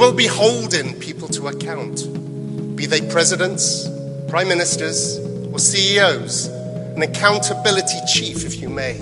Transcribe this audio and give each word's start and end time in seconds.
We 0.00 0.06
will 0.06 0.14
be 0.14 0.28
holding 0.28 0.98
people 0.98 1.28
to 1.28 1.48
account, 1.48 2.06
be 2.74 2.86
they 2.86 3.02
presidents, 3.10 3.86
prime 4.30 4.48
ministers, 4.48 5.18
or 5.52 5.58
CEOs, 5.58 6.46
an 6.46 7.02
accountability 7.02 7.98
chief, 8.10 8.46
if 8.46 8.62
you 8.62 8.70
may. 8.70 8.94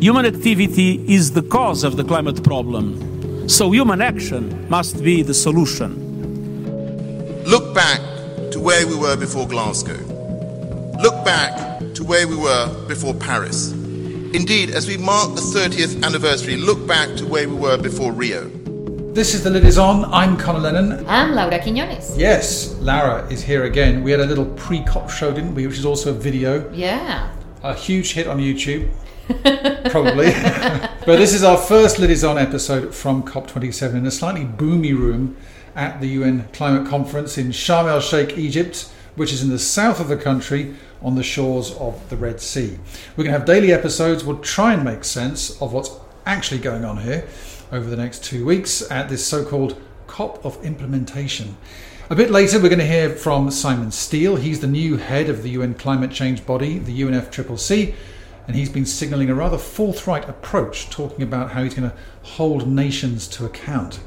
Human 0.00 0.26
activity 0.26 1.00
is 1.06 1.30
the 1.30 1.42
cause 1.42 1.84
of 1.84 1.96
the 1.96 2.02
climate 2.02 2.42
problem, 2.42 3.48
so 3.48 3.70
human 3.70 4.02
action 4.02 4.68
must 4.68 5.00
be 5.00 5.22
the 5.22 5.32
solution. 5.32 5.94
Look 7.44 7.72
back 7.72 8.00
to 8.50 8.58
where 8.58 8.88
we 8.88 8.96
were 8.96 9.16
before 9.16 9.46
Glasgow. 9.46 10.00
Look 11.00 11.24
back 11.24 11.78
to 11.94 12.02
where 12.02 12.26
we 12.26 12.34
were 12.34 12.86
before 12.88 13.14
Paris. 13.14 13.70
Indeed, 13.70 14.70
as 14.70 14.88
we 14.88 14.96
mark 14.96 15.36
the 15.36 15.40
30th 15.40 16.02
anniversary, 16.02 16.56
look 16.56 16.84
back 16.84 17.14
to 17.18 17.26
where 17.28 17.48
we 17.48 17.54
were 17.54 17.78
before 17.78 18.10
Rio. 18.10 18.50
This 19.14 19.32
is 19.32 19.44
The 19.44 19.50
Lid 19.50 19.64
Is 19.64 19.78
On. 19.78 20.12
I'm 20.12 20.36
Conor 20.36 20.58
Lennon. 20.58 21.06
I'm 21.06 21.36
Laura 21.36 21.60
Quiñones. 21.60 22.18
Yes, 22.18 22.74
Laura 22.80 23.24
is 23.30 23.44
here 23.44 23.62
again. 23.62 24.02
We 24.02 24.10
had 24.10 24.18
a 24.18 24.26
little 24.26 24.44
pre 24.44 24.82
COP 24.82 25.08
show, 25.08 25.32
didn't 25.32 25.54
we? 25.54 25.68
Which 25.68 25.78
is 25.78 25.86
also 25.86 26.10
a 26.10 26.12
video. 26.12 26.68
Yeah. 26.72 27.32
A 27.62 27.74
huge 27.74 28.14
hit 28.14 28.26
on 28.26 28.40
YouTube. 28.40 28.90
Probably. 29.92 30.32
but 31.06 31.18
this 31.18 31.32
is 31.32 31.44
our 31.44 31.56
first 31.56 32.00
Lid 32.00 32.10
Is 32.10 32.24
On 32.24 32.36
episode 32.36 32.92
from 32.92 33.22
COP27 33.22 33.94
in 33.94 34.04
a 34.04 34.10
slightly 34.10 34.44
boomy 34.44 34.98
room 34.98 35.36
at 35.76 36.00
the 36.00 36.08
UN 36.08 36.48
Climate 36.52 36.88
Conference 36.88 37.38
in 37.38 37.50
Sharm 37.50 37.86
el 37.86 38.00
Sheikh, 38.00 38.36
Egypt, 38.36 38.90
which 39.14 39.32
is 39.32 39.44
in 39.44 39.48
the 39.48 39.60
south 39.60 40.00
of 40.00 40.08
the 40.08 40.16
country 40.16 40.74
on 41.02 41.14
the 41.14 41.22
shores 41.22 41.72
of 41.76 42.10
the 42.10 42.16
Red 42.16 42.40
Sea. 42.40 42.80
We're 43.16 43.22
going 43.22 43.32
to 43.32 43.38
have 43.38 43.46
daily 43.46 43.72
episodes. 43.72 44.24
We'll 44.24 44.38
try 44.38 44.74
and 44.74 44.82
make 44.82 45.04
sense 45.04 45.62
of 45.62 45.72
what's 45.72 45.92
actually 46.26 46.58
going 46.58 46.84
on 46.84 46.96
here 46.96 47.28
over 47.74 47.90
the 47.90 47.96
next 47.96 48.22
two 48.22 48.44
weeks 48.44 48.88
at 48.88 49.08
this 49.08 49.26
so 49.26 49.44
called 49.44 49.80
COP 50.06 50.44
of 50.44 50.64
implementation. 50.64 51.56
A 52.08 52.14
bit 52.14 52.30
later, 52.30 52.58
we're 52.60 52.68
going 52.68 52.78
to 52.78 52.86
hear 52.86 53.10
from 53.10 53.50
Simon 53.50 53.88
Stiell. 53.88 54.38
He's 54.38 54.60
the 54.60 54.68
new 54.68 54.96
head 54.96 55.28
of 55.28 55.42
the 55.42 55.50
UN 55.50 55.74
climate 55.74 56.12
change 56.12 56.46
body, 56.46 56.78
the 56.78 57.02
UNFCCC, 57.02 57.94
and 58.46 58.54
he's 58.54 58.68
been 58.68 58.86
signalling 58.86 59.28
a 59.28 59.34
rather 59.34 59.58
forthright 59.58 60.28
approach, 60.28 60.88
talking 60.88 61.24
about 61.24 61.50
how 61.50 61.64
he's 61.64 61.74
going 61.74 61.90
to 61.90 61.96
hold 62.22 62.68
nations 62.68 63.26
to 63.28 63.44
account. 63.44 63.98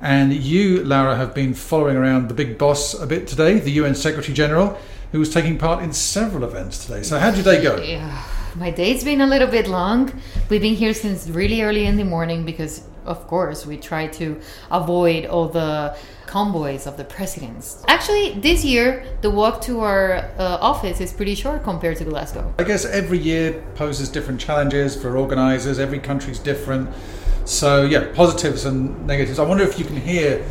And 0.00 0.32
you, 0.32 0.82
Laura, 0.82 1.16
have 1.16 1.34
been 1.34 1.52
following 1.52 1.96
around 1.96 2.28
the 2.28 2.34
big 2.34 2.56
boss 2.56 2.94
a 2.94 3.06
bit 3.06 3.28
today, 3.28 3.58
the 3.58 3.72
UN 3.72 3.94
Secretary 3.94 4.32
General 4.34 4.78
who 5.14 5.20
was 5.20 5.32
taking 5.32 5.56
part 5.56 5.80
in 5.80 5.92
several 5.92 6.42
events 6.42 6.84
today. 6.84 7.00
So, 7.04 7.20
how 7.20 7.30
did 7.30 7.44
your 7.44 7.54
day 7.54 7.62
go? 7.62 7.76
Yeah, 7.76 8.20
my 8.56 8.72
day's 8.72 9.04
been 9.04 9.20
a 9.20 9.26
little 9.28 9.46
bit 9.46 9.68
long. 9.68 10.12
We've 10.48 10.60
been 10.60 10.74
here 10.74 10.92
since 10.92 11.28
really 11.28 11.62
early 11.62 11.86
in 11.86 11.96
the 11.96 12.04
morning 12.04 12.44
because, 12.44 12.82
of 13.04 13.26
course, 13.26 13.66
we 13.66 13.76
try 13.76 14.06
to 14.08 14.40
avoid 14.70 15.26
all 15.26 15.48
the 15.48 15.96
convoys 16.26 16.86
of 16.86 16.96
the 16.96 17.04
presidents. 17.04 17.84
Actually, 17.86 18.32
this 18.40 18.64
year, 18.64 19.06
the 19.20 19.30
walk 19.30 19.60
to 19.62 19.80
our 19.80 20.16
uh, 20.38 20.58
office 20.60 21.00
is 21.00 21.12
pretty 21.12 21.34
short 21.34 21.62
compared 21.62 21.96
to 21.98 22.04
Glasgow. 22.04 22.52
I 22.58 22.64
guess 22.64 22.84
every 22.84 23.18
year 23.18 23.62
poses 23.74 24.08
different 24.08 24.40
challenges 24.40 25.00
for 25.00 25.16
organisers, 25.16 25.78
every 25.78 26.00
country's 26.00 26.38
different. 26.38 26.90
So, 27.44 27.84
yeah, 27.84 28.10
positives 28.14 28.64
and 28.64 29.06
negatives. 29.06 29.38
I 29.38 29.44
wonder 29.44 29.64
if 29.64 29.78
you 29.78 29.84
can 29.84 29.96
hear 29.96 30.44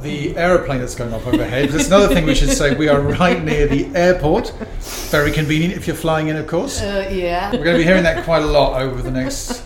the 0.00 0.36
aeroplane 0.36 0.80
that's 0.80 0.94
going 0.94 1.12
off 1.12 1.26
overhead. 1.26 1.68
That's 1.68 1.88
another 1.88 2.14
thing 2.14 2.26
we 2.26 2.34
should 2.34 2.50
say. 2.50 2.74
We 2.74 2.88
are 2.88 3.00
right 3.00 3.42
near 3.42 3.66
the 3.66 3.86
airport. 3.94 4.50
Very 5.10 5.32
convenient 5.32 5.74
if 5.74 5.86
you're 5.86 5.96
flying 5.96 6.28
in, 6.28 6.36
of 6.36 6.46
course. 6.46 6.80
Uh, 6.80 7.10
yeah. 7.12 7.50
We're 7.50 7.64
going 7.64 7.76
to 7.76 7.78
be 7.78 7.84
hearing 7.84 8.04
that 8.04 8.24
quite 8.24 8.42
a 8.42 8.46
lot 8.46 8.80
over 8.80 9.02
the 9.02 9.10
next 9.10 9.65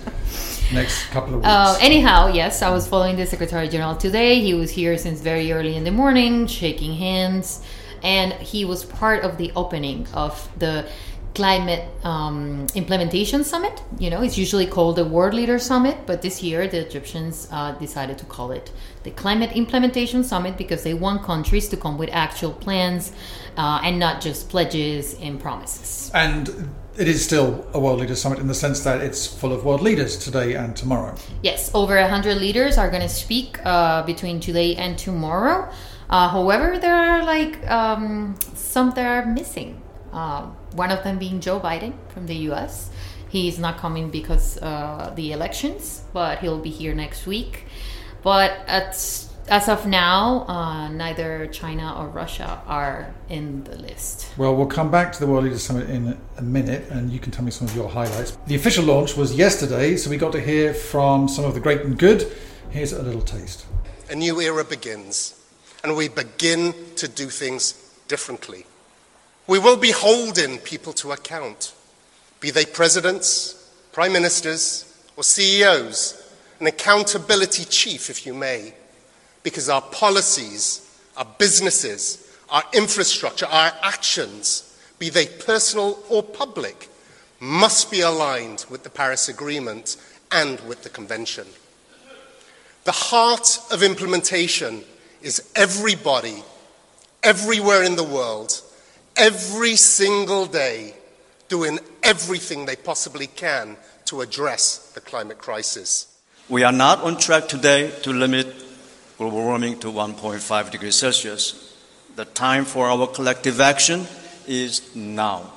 next 0.73 1.07
couple 1.11 1.35
of 1.35 1.41
weeks. 1.41 1.49
Uh, 1.49 1.79
anyhow, 1.81 2.29
yes, 2.29 2.63
I 2.63 2.71
was 2.71 2.87
following 2.87 3.17
the 3.17 3.27
Secretary 3.27 3.69
General 3.69 3.97
today. 3.97 4.41
He 4.41 4.55
was 4.55 4.71
here 4.71 4.97
since 4.99 5.21
very 5.21 5.53
early 5.53 5.77
in 5.77 5.85
the 5.85 5.91
morning, 5.91 6.47
shaking 6.47 6.95
hands, 6.95 7.63
and 8.03 8.33
he 8.35 8.65
was 8.65 8.85
part 8.85 9.25
of 9.25 9.37
the 9.37 9.53
opening 9.57 10.07
of 10.15 10.49
the 10.59 10.87
climate 11.35 11.89
um, 12.05 12.67
implementation 12.75 13.45
summit. 13.45 13.83
You 13.99 14.11
know, 14.11 14.23
it's 14.23 14.37
usually 14.37 14.67
called 14.67 14.97
the 14.97 15.05
World 15.05 15.35
Leader 15.35 15.59
Summit, 15.59 15.99
but 16.07 16.23
this 16.23 16.43
year 16.43 16.67
the 16.67 16.85
Egyptians 16.87 17.49
uh, 17.53 17.73
decided 17.73 18.19
to 18.19 18.25
call 18.25 18.51
it 18.51 18.73
the 19.05 19.11
Climate 19.11 19.53
Implementation 19.53 20.25
Summit 20.25 20.57
because 20.57 20.83
they 20.83 20.95
want 20.95 21.23
countries 21.23 21.69
to 21.69 21.77
come 21.77 21.99
with 21.99 22.11
actual 22.13 22.53
plans 22.53 23.13
uh, 23.57 23.81
and 23.85 23.99
not 23.99 24.21
just 24.21 24.49
pledges 24.49 25.15
and 25.21 25.41
promises. 25.41 26.11
And 26.15 26.69
it 26.97 27.09
is 27.09 27.25
still 27.25 27.67
a 27.73 27.81
world 27.81 28.01
leaders 28.01 28.21
summit 28.21 28.39
in 28.39 28.47
the 28.47 28.55
sense 28.55 28.81
that 28.81 29.01
it's 29.01 29.27
full 29.27 29.53
of 29.53 29.65
world 29.65 29.81
leaders 29.81 30.17
today 30.17 30.55
and 30.55 30.77
tomorrow. 30.77 31.15
Yes, 31.43 31.71
over 31.75 31.97
100 31.97 32.37
leaders 32.39 32.79
are 32.79 32.91
going 32.91 33.03
to 33.03 33.09
speak 33.09 33.59
uh, 33.65 34.03
between 34.03 34.41
today 34.41 34.77
and 34.77 34.99
tomorrow. 34.99 35.71
Uh, 36.09 36.29
however, 36.29 36.79
there 36.79 36.95
are 36.95 37.25
like 37.25 37.65
um, 37.71 38.35
some 38.55 38.91
that 38.91 39.07
are 39.07 39.27
missing. 39.27 39.81
Uh, 40.13 40.47
one 40.73 40.91
of 40.91 41.05
them 41.05 41.19
being 41.19 41.41
Joe 41.41 41.61
Biden 41.61 41.95
from 42.09 42.27
the 42.27 42.35
US. 42.51 42.91
He's 43.29 43.61
not 43.61 43.79
coming 43.79 44.11
because 44.11 44.59
uh, 44.59 45.13
the 45.15 45.33
elections, 45.33 46.03
but 46.13 46.41
he'll 46.41 46.59
be 46.59 46.71
here 46.71 46.95
next 46.95 47.27
week. 47.27 47.67
But 48.23 48.59
at, 48.67 48.97
as 49.51 49.69
of 49.69 49.85
now, 49.85 50.47
uh, 50.47 50.89
neither 50.89 51.49
China 51.49 51.97
or 51.99 52.07
Russia 52.07 52.63
are 52.69 53.13
in 53.29 53.65
the 53.65 53.77
list. 53.77 54.29
Well, 54.37 54.55
we'll 54.55 54.67
come 54.67 54.93
back 54.93 55.13
to 55.13 55.19
the 55.19 55.27
World 55.27 55.45
Leaders 55.45 55.65
Summit 55.65 55.91
in 55.91 56.17
a 56.37 56.43
minute, 56.43 56.89
and 56.91 57.11
you 57.11 57.19
can 57.19 57.33
tell 57.33 57.45
me 57.45 57.51
some 57.51 57.67
of 57.67 57.75
your 57.75 57.89
highlights. 57.89 58.39
The 58.47 58.55
official 58.55 58.85
launch 58.85 59.17
was 59.17 59.35
yesterday, 59.35 59.97
so 59.97 60.09
we 60.09 60.17
got 60.17 60.31
to 60.33 60.41
hear 60.41 60.73
from 60.73 61.27
some 61.29 61.45
of 61.45 61.55
the 61.55 61.61
great 61.61 61.81
and 61.81 61.99
good. 61.99 62.31
Here's 62.71 62.93
a 62.93 63.03
little 63.03 63.23
taste. 63.23 63.67
A 64.09 64.15
new 64.15 64.41
era 64.41 64.65
begins, 64.65 65.35
and 65.83 65.97
we 65.97 66.09
begin 66.09 66.73
to 66.95 67.09
do 67.09 67.27
things 67.27 67.73
differently. 68.07 68.67
We 69.49 69.59
will 69.59 69.77
be 69.77 69.91
holding 69.91 70.59
people 70.59 70.93
to 70.95 71.11
account, 71.11 71.75
be 72.39 72.53
they 72.53 72.67
presidents, 72.67 73.69
prime 73.91 74.13
ministers, 74.13 74.87
or 75.17 75.25
CEOs, 75.25 76.17
an 76.61 76.69
accountability 76.69 77.65
chief, 77.65 78.11
if 78.11 78.25
you 78.25 78.33
may, 78.33 78.75
because 79.43 79.69
our 79.69 79.83
policies, 79.83 80.87
our 81.17 81.27
businesses, 81.39 82.37
our 82.51 82.63
infrastructure, 82.73 83.47
our 83.47 83.73
actions, 83.83 84.79
be 84.99 85.09
they 85.09 85.27
personal 85.27 85.99
or 86.09 86.23
public, 86.23 86.89
must 87.41 87.91
be 87.91 88.01
aligned 88.01 88.67
with 88.69 88.83
the 88.83 88.91
Paris 88.91 89.29
Agreement 89.29 89.97
and 90.31 90.61
with 90.61 90.83
the 90.83 90.91
Convention. 90.91 91.47
The 92.85 92.93
heart 92.93 93.59
of 93.71 93.83
implementation 93.83 94.83
is 95.23 95.51
everybody, 95.55 96.43
everywhere 97.23 97.83
in 97.83 97.97
the 97.97 98.05
world, 98.05 98.61
every 99.17 99.77
single 99.77 100.47
day 100.47 100.95
doing 101.49 101.79
everything 102.03 102.65
they 102.65 102.77
possibly 102.77 103.27
can 103.27 103.77
to 104.07 104.21
address 104.21 104.93
the 104.95 105.01
climate 105.01 105.39
crisis. 105.39 106.07
We 106.49 106.63
are 106.63 106.73
not 106.73 107.01
on 107.01 107.19
track 107.19 107.49
today 107.49 107.91
to 108.03 108.13
limit 108.13 108.47
global 109.21 109.43
warming 109.43 109.79
to 109.79 109.89
1.5 109.89 110.71
degrees 110.71 110.95
Celsius. 110.95 111.77
The 112.17 112.25
time 112.25 112.65
for 112.65 112.87
our 112.87 113.07
collective 113.07 113.61
action 113.61 114.07
is 114.47 114.97
now. 114.97 115.53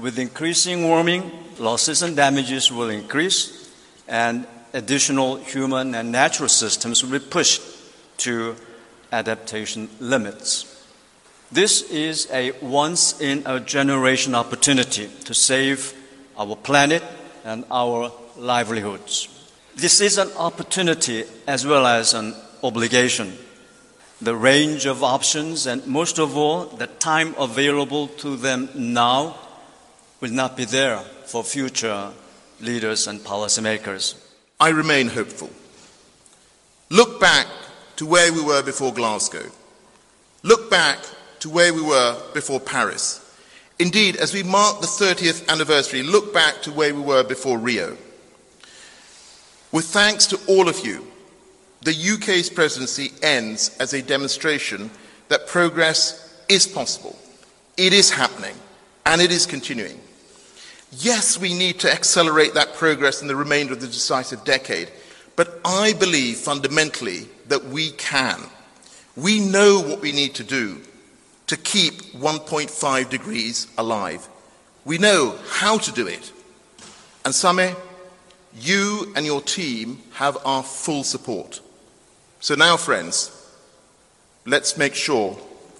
With 0.00 0.20
increasing 0.20 0.84
warming, 0.84 1.32
losses 1.58 2.02
and 2.02 2.14
damages 2.14 2.70
will 2.70 2.90
increase, 2.90 3.74
and 4.06 4.46
additional 4.72 5.34
human 5.34 5.96
and 5.96 6.12
natural 6.12 6.48
systems 6.48 7.02
will 7.02 7.18
be 7.18 7.26
pushed 7.26 7.60
to 8.18 8.54
adaptation 9.10 9.88
limits. 9.98 10.86
This 11.50 11.82
is 11.90 12.28
a 12.30 12.52
once 12.62 13.20
in 13.20 13.42
a 13.46 13.58
generation 13.58 14.32
opportunity 14.36 15.10
to 15.24 15.34
save 15.34 15.92
our 16.38 16.54
planet 16.54 17.02
and 17.44 17.64
our 17.68 18.12
livelihoods. 18.36 19.28
This 19.74 20.00
is 20.00 20.18
an 20.18 20.30
opportunity 20.38 21.24
as 21.48 21.66
well 21.66 21.84
as 21.84 22.14
an 22.14 22.32
obligation. 22.64 23.36
The 24.20 24.34
range 24.34 24.86
of 24.86 25.04
options 25.04 25.66
and 25.66 25.86
most 25.86 26.18
of 26.18 26.36
all, 26.36 26.64
the 26.64 26.86
time 26.86 27.34
available 27.38 28.08
to 28.08 28.36
them 28.36 28.68
now 28.74 29.36
will 30.20 30.30
not 30.30 30.56
be 30.56 30.64
there 30.64 30.98
for 31.26 31.44
future 31.44 32.10
leaders 32.60 33.06
and 33.06 33.20
policymakers. 33.20 34.14
I 34.58 34.70
remain 34.70 35.08
hopeful. 35.08 35.50
Look 36.90 37.20
back 37.20 37.46
to 37.96 38.06
where 38.06 38.32
we 38.32 38.42
were 38.42 38.62
before 38.62 38.92
Glasgow. 38.92 39.50
Look 40.42 40.70
back 40.70 40.98
to 41.40 41.50
where 41.50 41.74
we 41.74 41.82
were 41.82 42.20
before 42.32 42.60
Paris. 42.60 43.20
Indeed, 43.78 44.16
as 44.16 44.32
we 44.32 44.42
mark 44.42 44.80
the 44.80 44.86
30th 44.86 45.48
anniversary, 45.48 46.02
look 46.02 46.32
back 46.32 46.62
to 46.62 46.72
where 46.72 46.94
we 46.94 47.00
were 47.00 47.24
before 47.24 47.58
Rio. 47.58 47.96
With 49.72 49.86
thanks 49.86 50.26
to 50.28 50.38
all 50.46 50.68
of 50.68 50.86
you, 50.86 51.06
the 51.84 52.14
UK's 52.14 52.50
presidency 52.50 53.12
ends 53.22 53.76
as 53.78 53.92
a 53.92 54.02
demonstration 54.02 54.90
that 55.28 55.46
progress 55.46 56.42
is 56.48 56.66
possible, 56.66 57.16
it 57.76 57.92
is 57.92 58.10
happening, 58.10 58.56
and 59.06 59.20
it 59.20 59.30
is 59.30 59.46
continuing. 59.46 60.00
Yes, 60.98 61.38
we 61.38 61.54
need 61.54 61.80
to 61.80 61.92
accelerate 61.92 62.54
that 62.54 62.74
progress 62.74 63.22
in 63.22 63.28
the 63.28 63.36
remainder 63.36 63.72
of 63.72 63.80
the 63.80 63.86
decisive 63.86 64.44
decade, 64.44 64.90
But 65.36 65.60
I 65.64 65.94
believe 65.94 66.36
fundamentally 66.36 67.28
that 67.48 67.64
we 67.64 67.90
can. 67.92 68.40
We 69.16 69.40
know 69.40 69.80
what 69.80 70.00
we 70.00 70.12
need 70.12 70.34
to 70.36 70.44
do 70.44 70.80
to 71.48 71.56
keep 71.56 72.12
1.5 72.12 73.10
degrees 73.10 73.66
alive. 73.76 74.28
We 74.84 74.98
know 74.98 75.36
how 75.48 75.78
to 75.78 75.92
do 75.92 76.06
it. 76.06 76.32
And 77.24 77.34
Sameh, 77.34 77.76
you 78.58 79.12
and 79.16 79.26
your 79.26 79.40
team 79.40 79.98
have 80.12 80.38
our 80.44 80.62
full 80.62 81.04
support. 81.04 81.60
So 82.44 82.54
now, 82.54 82.76
friends, 82.76 83.30
let's 84.44 84.76
make 84.76 84.94
sure 84.94 85.38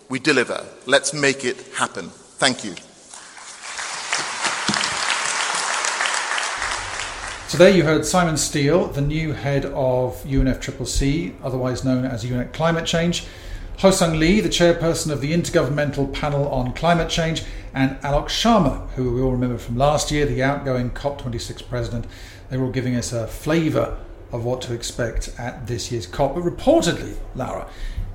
we 0.09 0.19
deliver. 0.19 0.65
Let's 0.87 1.13
make 1.13 1.45
it 1.45 1.61
happen. 1.75 2.09
Thank 2.09 2.65
you. 2.65 2.75
Today 7.51 7.77
you 7.77 7.85
heard 7.85 8.07
Simon 8.07 8.37
Stiell, 8.37 8.95
the 8.95 9.03
new 9.03 9.35
head 9.35 9.67
of 9.67 10.25
UNFCCC, 10.25 11.35
otherwise 11.43 11.85
known 11.85 12.07
as 12.07 12.25
UN 12.25 12.51
Climate 12.53 12.87
Change, 12.87 13.27
Hoesung 13.77 14.19
Lee, 14.19 14.41
the 14.41 14.49
chairperson 14.49 15.11
of 15.11 15.21
the 15.21 15.35
Intergovernmental 15.35 16.15
Panel 16.15 16.49
on 16.49 16.73
Climate 16.73 17.11
Change, 17.11 17.43
and 17.75 18.01
Alok 18.01 18.29
Sharma, 18.29 18.89
who 18.93 19.13
we 19.13 19.21
all 19.21 19.33
remember 19.33 19.59
from 19.59 19.77
last 19.77 20.11
year, 20.11 20.25
the 20.25 20.43
outgoing 20.43 20.93
COP26 20.93 21.69
president. 21.69 22.07
They 22.49 22.57
were 22.57 22.65
all 22.65 22.73
giving 22.73 22.97
us 22.97 23.13
a 23.13 23.27
flavour 23.27 23.99
of 24.33 24.45
what 24.45 24.61
to 24.63 24.75
expect 24.75 25.35
at 25.39 25.67
this 25.67 25.91
year's 25.93 26.07
COP. 26.07 26.35
But 26.35 26.45
reportedly, 26.45 27.17
Laura, 27.35 27.69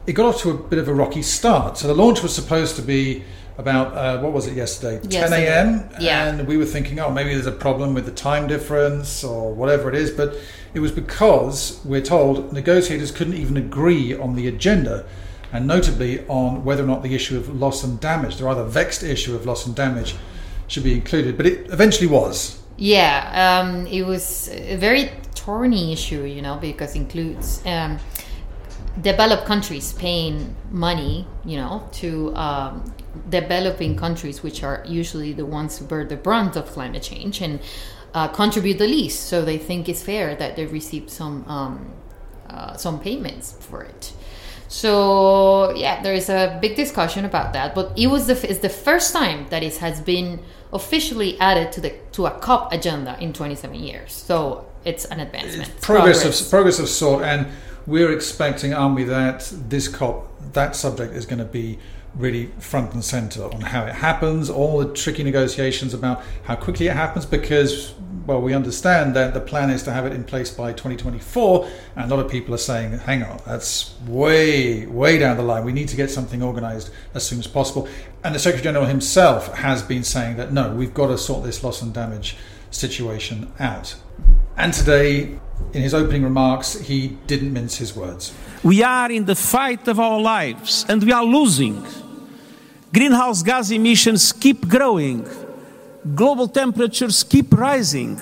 it 0.05 0.13
got 0.13 0.25
off 0.25 0.41
to 0.41 0.51
a 0.51 0.53
bit 0.57 0.79
of 0.79 0.87
a 0.87 0.93
rocky 0.93 1.21
start. 1.21 1.77
So 1.77 1.87
the 1.87 1.93
launch 1.93 2.21
was 2.23 2.33
supposed 2.33 2.75
to 2.77 2.81
be 2.81 3.23
about 3.57 3.93
uh, 3.93 4.17
what 4.21 4.31
was 4.31 4.47
it 4.47 4.55
yesterday 4.55 5.05
10 5.05 5.33
a.m 5.33 5.89
Yeah. 5.99 6.29
and 6.29 6.47
we 6.47 6.55
were 6.55 6.65
thinking 6.65 6.97
oh 7.01 7.11
maybe 7.11 7.33
there's 7.33 7.45
a 7.45 7.51
problem 7.51 7.93
with 7.93 8.05
the 8.05 8.11
time 8.13 8.47
difference 8.47 9.21
or 9.21 9.53
whatever 9.53 9.89
it 9.89 9.95
is 9.95 10.11
but 10.11 10.33
it 10.73 10.79
was 10.79 10.93
because 10.93 11.81
we're 11.83 11.99
told 12.01 12.53
negotiators 12.53 13.11
couldn't 13.11 13.33
even 13.33 13.57
agree 13.57 14.17
on 14.17 14.37
the 14.37 14.47
agenda 14.47 15.05
and 15.51 15.67
notably 15.67 16.25
on 16.27 16.63
whether 16.63 16.85
or 16.85 16.87
not 16.87 17.03
the 17.03 17.13
issue 17.13 17.35
of 17.35 17.53
loss 17.53 17.83
and 17.83 17.99
damage 17.99 18.37
the 18.37 18.45
rather 18.45 18.63
vexed 18.63 19.03
issue 19.03 19.35
of 19.35 19.45
loss 19.45 19.65
and 19.65 19.75
damage 19.75 20.15
should 20.67 20.85
be 20.85 20.93
included 20.93 21.35
but 21.35 21.45
it 21.45 21.69
eventually 21.69 22.07
was 22.07 22.61
Yeah, 22.77 23.59
um, 23.61 23.85
it 23.87 24.03
was 24.03 24.47
a 24.53 24.77
very 24.77 25.11
thorny 25.49 25.91
issue, 25.91 26.23
you 26.25 26.43
know, 26.43 26.57
because 26.57 26.95
includes 26.95 27.65
um, 27.65 27.97
developed 29.01 29.45
countries 29.45 29.93
paying 29.93 30.55
money, 30.69 31.25
you 31.43 31.57
know, 31.57 31.89
to 31.91 32.35
um, 32.35 32.93
developing 33.29 33.95
countries, 33.95 34.43
which 34.43 34.61
are 34.63 34.83
usually 34.85 35.33
the 35.33 35.45
ones 35.45 35.79
who 35.79 35.85
bear 35.85 36.05
the 36.05 36.15
brunt 36.15 36.55
of 36.55 36.65
climate 36.67 37.01
change 37.01 37.41
and 37.41 37.59
uh, 38.13 38.27
contribute 38.27 38.77
the 38.77 38.85
least. 38.87 39.25
So 39.25 39.43
they 39.43 39.57
think 39.57 39.89
it's 39.89 40.03
fair 40.03 40.35
that 40.35 40.55
they 40.55 40.67
receive 40.67 41.09
some 41.09 41.43
um, 41.47 41.73
uh, 42.47 42.77
some 42.77 42.99
payments 42.99 43.53
for 43.67 43.81
it. 43.81 44.13
So 44.67 45.73
yeah, 45.75 46.03
there 46.03 46.13
is 46.13 46.29
a 46.29 46.59
big 46.61 46.75
discussion 46.75 47.25
about 47.25 47.53
that. 47.53 47.73
But 47.73 47.97
it 47.97 48.07
was 48.07 48.27
the 48.27 48.37
it's 48.47 48.59
the 48.59 48.75
first 48.87 49.13
time 49.13 49.47
that 49.49 49.63
it 49.63 49.77
has 49.77 49.99
been 49.99 50.41
officially 50.71 51.39
added 51.39 51.71
to 51.73 51.81
the 51.81 51.91
to 52.11 52.27
a 52.27 52.31
COP 52.45 52.71
agenda 52.71 53.17
in 53.19 53.33
27 53.33 53.75
years. 53.75 54.13
So 54.13 54.68
it's 54.85 55.05
an 55.05 55.19
advancement. 55.19 55.69
It's 55.69 55.85
progress, 55.85 56.43
of 56.43 56.49
progress. 56.49 56.79
of 56.79 56.89
sort 56.89 57.23
and 57.23 57.47
we're 57.85 58.11
expecting 58.11 58.73
aren't 58.73 58.95
we 58.95 59.03
that 59.05 59.51
this 59.67 59.87
cop 59.87 60.27
that 60.53 60.75
subject 60.75 61.13
is 61.13 61.25
going 61.25 61.39
to 61.39 61.45
be 61.45 61.79
really 62.15 62.47
front 62.59 62.93
and 62.93 63.03
center 63.03 63.43
on 63.43 63.61
how 63.61 63.85
it 63.85 63.93
happens 63.93 64.49
all 64.49 64.79
the 64.79 64.93
tricky 64.93 65.23
negotiations 65.23 65.93
about 65.93 66.23
how 66.43 66.55
quickly 66.55 66.87
it 66.87 66.95
happens 66.95 67.25
because 67.25 67.93
well 68.25 68.41
we 68.41 68.53
understand 68.53 69.15
that 69.15 69.33
the 69.33 69.39
plan 69.39 69.69
is 69.69 69.83
to 69.83 69.91
have 69.91 70.05
it 70.05 70.13
in 70.13 70.23
place 70.23 70.49
by 70.49 70.71
2024 70.71 71.69
and 71.95 72.11
a 72.11 72.15
lot 72.15 72.23
of 72.23 72.29
people 72.29 72.53
are 72.53 72.59
saying 72.59 72.97
hang 72.99 73.23
on 73.23 73.39
that's 73.45 73.95
way 74.07 74.85
way 74.85 75.17
down 75.17 75.37
the 75.37 75.43
line. 75.43 75.63
We 75.63 75.71
need 75.71 75.87
to 75.89 75.95
get 75.95 76.09
something 76.09 76.41
organized 76.43 76.89
as 77.13 77.25
soon 77.25 77.39
as 77.39 77.47
possible. 77.47 77.87
And 78.23 78.35
the 78.35 78.39
secretary 78.39 78.63
general 78.63 78.85
himself 78.85 79.53
has 79.55 79.81
been 79.81 80.03
saying 80.03 80.37
that 80.37 80.51
no 80.51 80.73
we've 80.73 80.93
got 80.93 81.07
to 81.07 81.17
sort 81.17 81.43
this 81.43 81.63
loss 81.63 81.81
and 81.81 81.93
damage 81.93 82.37
situation 82.71 83.51
out 83.59 83.95
and 84.59 84.73
today 84.73 85.39
in 85.73 85.81
his 85.81 85.93
opening 85.93 86.23
remarks, 86.23 86.77
he 86.79 87.07
didn't 87.27 87.53
mince 87.53 87.77
his 87.77 87.95
words. 87.95 88.33
We 88.61 88.83
are 88.83 89.09
in 89.09 89.23
the 89.25 89.35
fight 89.35 89.87
of 89.87 89.99
our 89.99 90.19
lives 90.19 90.85
and 90.89 91.01
we 91.01 91.13
are 91.13 91.23
losing. 91.23 91.83
Greenhouse 92.93 93.41
gas 93.41 93.71
emissions 93.71 94.33
keep 94.33 94.67
growing, 94.67 95.25
global 96.13 96.47
temperatures 96.47 97.23
keep 97.23 97.53
rising, 97.53 98.19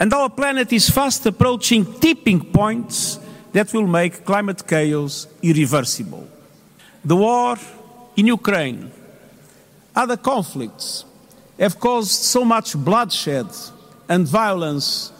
and 0.00 0.12
our 0.12 0.28
planet 0.28 0.72
is 0.72 0.90
fast 0.90 1.24
approaching 1.26 1.84
tipping 2.00 2.40
points 2.40 3.20
that 3.52 3.72
will 3.72 3.86
make 3.86 4.24
climate 4.24 4.66
chaos 4.66 5.28
irreversible. 5.42 6.26
The 7.04 7.14
war 7.14 7.56
in 8.16 8.26
Ukraine, 8.26 8.90
other 9.94 10.16
conflicts 10.16 11.04
have 11.58 11.78
caused 11.78 12.10
so 12.10 12.44
much 12.44 12.74
bloodshed 12.74 13.46
and 14.08 14.26
violence 14.26 15.12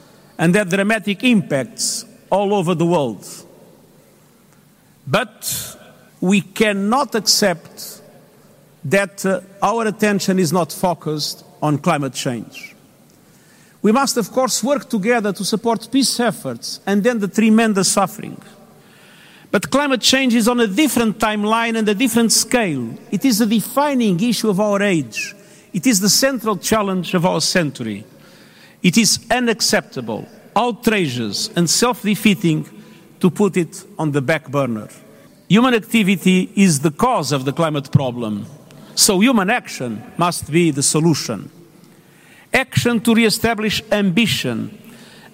and 0.43 0.57
had 0.57 0.69
dramatic 0.69 1.23
impacts 1.23 2.05
all 2.29 2.53
over 2.53 2.75
the 2.75 2.85
world. 2.85 3.25
But 5.07 5.79
we 6.21 6.41
cannot 6.41 7.15
accept 7.15 8.03
that 8.83 9.25
uh, 9.25 9.41
our 9.63 9.87
attention 9.87 10.41
is 10.41 10.53
not 10.53 10.73
focused 10.73 11.45
on 11.63 11.79
climate 11.79 12.15
change. 12.15 12.75
We 13.83 13.93
must, 13.93 14.17
of 14.17 14.33
course, 14.33 14.65
work 14.65 14.91
together 14.91 15.33
to 15.33 15.45
support 15.45 15.89
peace 15.93 16.19
efforts 16.19 16.81
and 16.87 17.07
end 17.07 17.21
the 17.21 17.29
tremendous 17.29 17.93
suffering. 17.93 18.43
But 19.53 19.71
climate 19.71 20.01
change 20.01 20.35
is 20.35 20.49
on 20.49 20.59
a 20.59 20.67
different 20.67 21.21
timeline 21.21 21.79
and 21.79 21.89
a 21.89 21.95
different 21.95 22.33
scale. 22.33 22.99
It 23.13 23.25
is 23.25 23.41
a 23.41 23.47
defining 23.47 24.19
issue 24.21 24.51
of 24.51 24.59
our 24.59 24.83
age. 24.83 25.37
It 25.73 25.87
is 25.87 26.01
the 26.01 26.09
central 26.09 26.57
challenge 26.57 27.15
of 27.15 27.25
our 27.25 27.41
century. 27.41 28.05
It 28.83 28.99
is 28.99 29.25
unacceptable, 29.31 30.27
outrageous, 30.57 31.49
and 31.55 31.69
self 31.71 32.03
defeating 32.03 32.69
to 33.21 33.31
put 33.31 33.57
it 33.57 33.85
on 33.99 34.11
the 34.11 34.21
back 34.21 34.51
burner. 34.51 34.89
Human 35.49 35.75
activity 35.75 36.51
is 36.57 36.81
the 36.81 36.91
cause 36.91 37.31
of 37.31 37.45
the 37.45 37.53
climate 37.53 37.93
problem, 37.93 38.47
so 38.95 39.21
human 39.21 39.51
action 39.51 40.03
must 40.17 40.51
be 40.51 40.71
the 40.71 40.83
solution. 40.83 41.51
Action 42.53 43.01
to 43.01 43.15
re 43.15 43.25
establish 43.25 43.83
ambition 43.93 44.79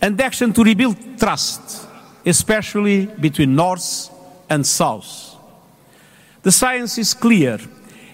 and 0.00 0.20
action 0.20 0.52
to 0.52 0.62
rebuild 0.62 0.96
trust, 1.18 1.88
especially 2.26 3.06
between 3.06 3.54
North 3.54 4.10
and 4.50 4.66
South. 4.66 5.36
The 6.42 6.52
science 6.52 6.98
is 6.98 7.14
clear. 7.14 7.58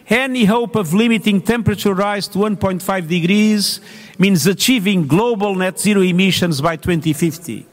Any 0.09 0.45
hope 0.45 0.77
of 0.77 0.93
limiting 0.93 1.41
temperature 1.41 1.95
rise 1.95 2.29
to 2.29 2.39
1.5 2.39 3.09
degrees 3.09 3.81
means 4.19 4.47
achieving 4.47 5.07
global 5.07 5.55
net 5.55 5.81
zero 5.81 6.03
emissions 6.03 6.61
by 6.61 6.77
2050. 6.77 7.67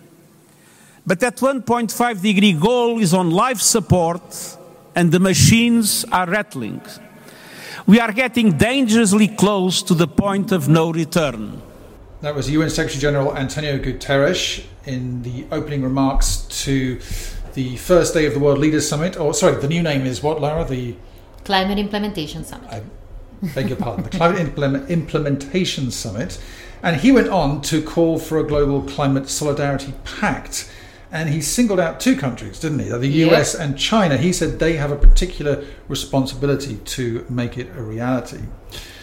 But 1.05 1.19
that 1.19 1.38
1.5 1.38 2.21
degree 2.21 2.53
goal 2.53 3.00
is 3.00 3.13
on 3.13 3.31
life 3.31 3.59
support 3.59 4.57
and 4.95 5.11
the 5.11 5.19
machines 5.19 6.05
are 6.11 6.29
rattling. 6.29 6.81
We 7.85 8.00
are 8.00 8.13
getting 8.13 8.57
dangerously 8.57 9.27
close 9.27 9.81
to 9.83 9.93
the 9.93 10.07
point 10.07 10.51
of 10.53 10.69
no 10.69 10.91
return. 10.91 11.61
That 12.21 12.35
was 12.35 12.50
UN 12.50 12.69
Secretary 12.69 13.01
General 13.01 13.35
Antonio 13.35 13.77
Guterres 13.79 14.63
in 14.85 15.23
the 15.23 15.45
opening 15.51 15.83
remarks 15.83 16.45
to 16.63 17.00
the 17.55 17.75
first 17.77 18.13
day 18.13 18.25
of 18.25 18.33
the 18.33 18.39
World 18.39 18.59
Leaders 18.59 18.88
Summit. 18.88 19.19
Or, 19.19 19.33
sorry, 19.33 19.59
the 19.59 19.67
new 19.67 19.81
name 19.81 20.05
is 20.05 20.21
what, 20.21 20.39
Lara? 20.39 20.63
The 20.63 20.95
Climate 21.43 21.77
Implementation 21.77 22.43
Summit. 22.43 22.69
I 22.69 22.81
beg 23.55 23.69
your 23.69 23.77
pardon, 23.77 24.03
the 24.03 24.10
Climate 24.10 24.39
Implement- 24.39 24.89
Implementation 24.89 25.91
Summit. 25.91 26.39
And 26.83 27.00
he 27.01 27.12
went 27.12 27.29
on 27.29 27.62
to 27.63 27.81
call 27.81 28.17
for 28.17 28.39
a 28.39 28.43
global 28.43 28.81
climate 28.81 29.29
solidarity 29.29 29.93
pact. 30.03 30.69
And 31.12 31.29
he 31.29 31.41
singled 31.41 31.79
out 31.79 32.00
two 32.00 32.15
countries, 32.15 32.60
didn't 32.60 32.79
he? 32.79 32.89
The 32.89 33.07
US 33.29 33.53
and 33.53 33.77
China. 33.77 34.17
He 34.17 34.31
said 34.31 34.60
they 34.60 34.77
have 34.77 34.91
a 34.91 34.95
particular 34.95 35.63
responsibility 35.88 36.77
to 36.77 37.25
make 37.29 37.57
it 37.57 37.67
a 37.75 37.81
reality. 37.81 38.39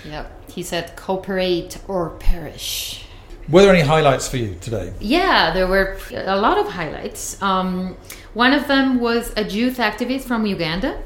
Yep. 0.04 0.50
He 0.50 0.62
said, 0.62 0.96
cooperate 0.96 1.78
or 1.86 2.10
perish. 2.10 3.04
Were 3.48 3.62
there 3.62 3.74
any 3.74 3.86
highlights 3.86 4.28
for 4.28 4.36
you 4.38 4.56
today? 4.60 4.92
Yeah, 5.00 5.52
there 5.52 5.66
were 5.66 5.98
a 6.12 6.36
lot 6.36 6.58
of 6.58 6.68
highlights. 6.68 7.40
Um, 7.42 7.96
one 8.34 8.52
of 8.52 8.68
them 8.68 9.00
was 9.00 9.32
a 9.36 9.44
youth 9.44 9.78
activist 9.78 10.22
from 10.22 10.44
Uganda. 10.46 11.02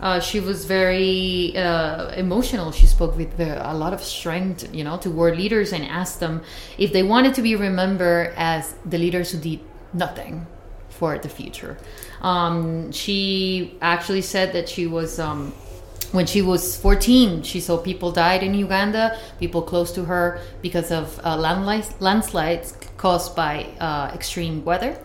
Uh, 0.00 0.20
she 0.20 0.40
was 0.40 0.64
very 0.64 1.56
uh, 1.56 2.10
emotional. 2.10 2.70
She 2.70 2.86
spoke 2.86 3.16
with 3.16 3.38
a 3.40 3.74
lot 3.74 3.92
of 3.92 4.02
strength, 4.02 4.72
you 4.74 4.84
know, 4.84 4.96
to 4.98 5.10
world 5.10 5.36
leaders 5.36 5.72
and 5.72 5.84
asked 5.84 6.20
them 6.20 6.42
if 6.76 6.92
they 6.92 7.02
wanted 7.02 7.34
to 7.34 7.42
be 7.42 7.56
remembered 7.56 8.32
as 8.36 8.74
the 8.84 8.98
leaders 8.98 9.32
who 9.32 9.38
did 9.38 9.60
nothing 9.92 10.46
for 10.88 11.18
the 11.18 11.28
future. 11.28 11.76
Um, 12.22 12.92
she 12.92 13.76
actually 13.80 14.22
said 14.22 14.52
that 14.52 14.68
she 14.68 14.86
was 14.86 15.18
um, 15.18 15.52
when 16.12 16.26
she 16.26 16.40
was 16.40 16.76
14, 16.76 17.42
she 17.42 17.60
saw 17.60 17.76
people 17.76 18.10
died 18.12 18.42
in 18.42 18.54
Uganda, 18.54 19.18
people 19.38 19.60
close 19.60 19.92
to 19.92 20.04
her 20.04 20.40
because 20.62 20.90
of 20.90 21.20
uh, 21.22 21.36
landslides 21.36 22.74
caused 22.96 23.36
by 23.36 23.66
uh, 23.78 24.10
extreme 24.14 24.64
weather, 24.64 24.98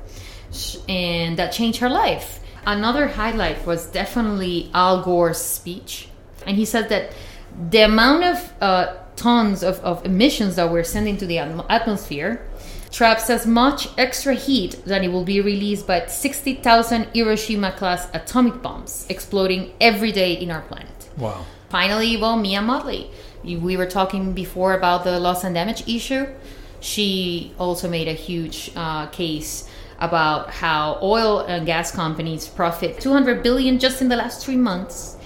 and 0.88 1.38
that 1.38 1.51
changed 1.51 1.79
her 1.79 1.89
life. 1.89 2.39
Another 2.65 3.08
highlight 3.08 3.65
was 3.65 3.88
definitely 3.88 4.70
Al 4.74 5.03
Gore's 5.03 5.38
speech, 5.38 6.08
and 6.48 6.55
he 6.58 6.65
said 6.65 6.89
that 6.89 7.12
the 7.70 7.82
amount 7.82 8.24
of 8.24 8.53
uh, 8.62 8.96
tons 9.15 9.63
of, 9.63 9.79
of 9.82 10.05
emissions 10.05 10.55
that 10.55 10.72
we're 10.72 10.84
sending 10.84 11.17
to 11.17 11.25
the 11.25 11.38
atmosphere 11.38 12.46
traps 12.91 13.29
as 13.29 13.46
much 13.46 13.88
extra 13.98 14.34
heat 14.34 14.84
that 14.86 15.03
it 15.03 15.12
will 15.12 15.24
be 15.24 15.41
released 15.41 15.88
by 15.88 16.05
60,000 16.05 17.08
Hiroshima 17.13 17.72
class 17.72 18.08
atomic 18.13 18.62
bombs 18.62 19.05
exploding 19.10 19.74
every 19.82 20.12
day 20.12 20.34
in 20.34 20.51
our 20.51 20.62
planet. 20.62 21.10
Wow. 21.17 21.46
Finally, 21.70 22.17
well, 22.17 22.38
Mia 22.38 22.60
Mottley. 22.60 23.10
We 23.43 23.75
were 23.75 23.88
talking 23.88 24.34
before 24.34 24.74
about 24.74 25.03
the 25.03 25.20
loss 25.20 25.43
and 25.43 25.55
damage 25.55 25.88
issue. 25.88 26.27
She 26.79 27.53
also 27.58 27.89
made 27.89 28.08
a 28.08 28.13
huge 28.13 28.72
uh, 28.75 29.08
case 29.08 29.67
about 30.00 30.50
how 30.51 31.00
oil 31.01 31.39
and 31.39 31.65
gas 31.65 31.91
companies 31.91 32.47
profit 32.47 33.00
200 33.00 33.43
billion 33.43 33.79
just 33.79 34.01
in 34.01 34.09
the 34.09 34.15
last 34.15 34.45
three 34.45 34.57
months 34.57 35.17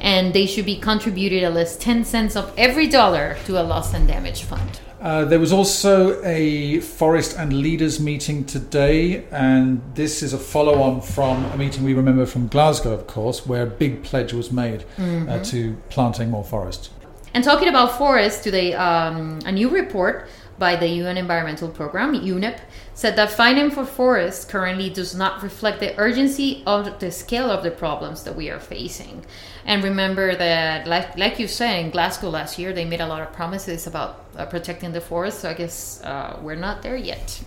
and 0.00 0.32
they 0.32 0.46
should 0.46 0.64
be 0.64 0.76
contributed 0.76 1.42
at 1.42 1.54
least 1.54 1.80
10 1.80 2.04
cents 2.04 2.36
of 2.36 2.52
every 2.56 2.86
dollar 2.86 3.36
to 3.44 3.60
a 3.60 3.62
loss 3.62 3.94
and 3.94 4.08
damage 4.08 4.44
fund. 4.44 4.80
Uh, 5.00 5.24
there 5.24 5.40
was 5.40 5.52
also 5.52 6.22
a 6.24 6.78
forest 6.80 7.34
and 7.38 7.54
leaders 7.54 7.98
meeting 7.98 8.44
today, 8.44 9.24
and 9.30 9.80
this 9.94 10.22
is 10.22 10.34
a 10.34 10.38
follow 10.38 10.82
on 10.82 11.00
from 11.00 11.42
a 11.46 11.56
meeting 11.56 11.84
we 11.84 11.94
remember 11.94 12.26
from 12.26 12.48
Glasgow, 12.48 12.92
of 12.92 13.06
course, 13.06 13.46
where 13.46 13.62
a 13.62 13.66
big 13.66 14.02
pledge 14.02 14.34
was 14.34 14.52
made 14.52 14.82
uh, 14.82 15.02
mm-hmm. 15.02 15.28
uh, 15.28 15.44
to 15.44 15.74
planting 15.88 16.30
more 16.30 16.44
forest. 16.44 16.90
And 17.32 17.42
talking 17.42 17.68
about 17.68 17.96
forests 17.96 18.42
today, 18.42 18.74
um, 18.74 19.38
a 19.46 19.52
new 19.52 19.70
report 19.70 20.28
by 20.58 20.76
the 20.76 20.86
UN 20.86 21.16
Environmental 21.16 21.70
Programme, 21.70 22.14
UNEP, 22.14 22.58
said 22.94 23.16
that 23.16 23.30
funding 23.30 23.70
for 23.70 23.86
forests 23.86 24.44
currently 24.44 24.90
does 24.90 25.14
not 25.14 25.42
reflect 25.42 25.80
the 25.80 25.98
urgency 25.98 26.62
of 26.66 26.98
the 26.98 27.10
scale 27.10 27.50
of 27.50 27.62
the 27.62 27.70
problems 27.70 28.24
that 28.24 28.36
we 28.36 28.50
are 28.50 28.60
facing. 28.60 29.24
And 29.64 29.82
remember 29.82 30.34
that, 30.34 30.86
like, 30.86 31.16
like 31.16 31.38
you 31.38 31.48
said, 31.48 31.84
in 31.84 31.90
Glasgow 31.90 32.30
last 32.30 32.58
year, 32.58 32.72
they 32.72 32.84
made 32.84 33.00
a 33.00 33.06
lot 33.06 33.22
of 33.22 33.32
promises 33.32 33.86
about 33.86 34.24
uh, 34.36 34.46
protecting 34.46 34.92
the 34.92 35.00
forest. 35.00 35.40
So 35.40 35.50
I 35.50 35.54
guess 35.54 36.02
uh, 36.02 36.38
we're 36.42 36.56
not 36.56 36.82
there 36.82 36.96
yet. 36.96 37.42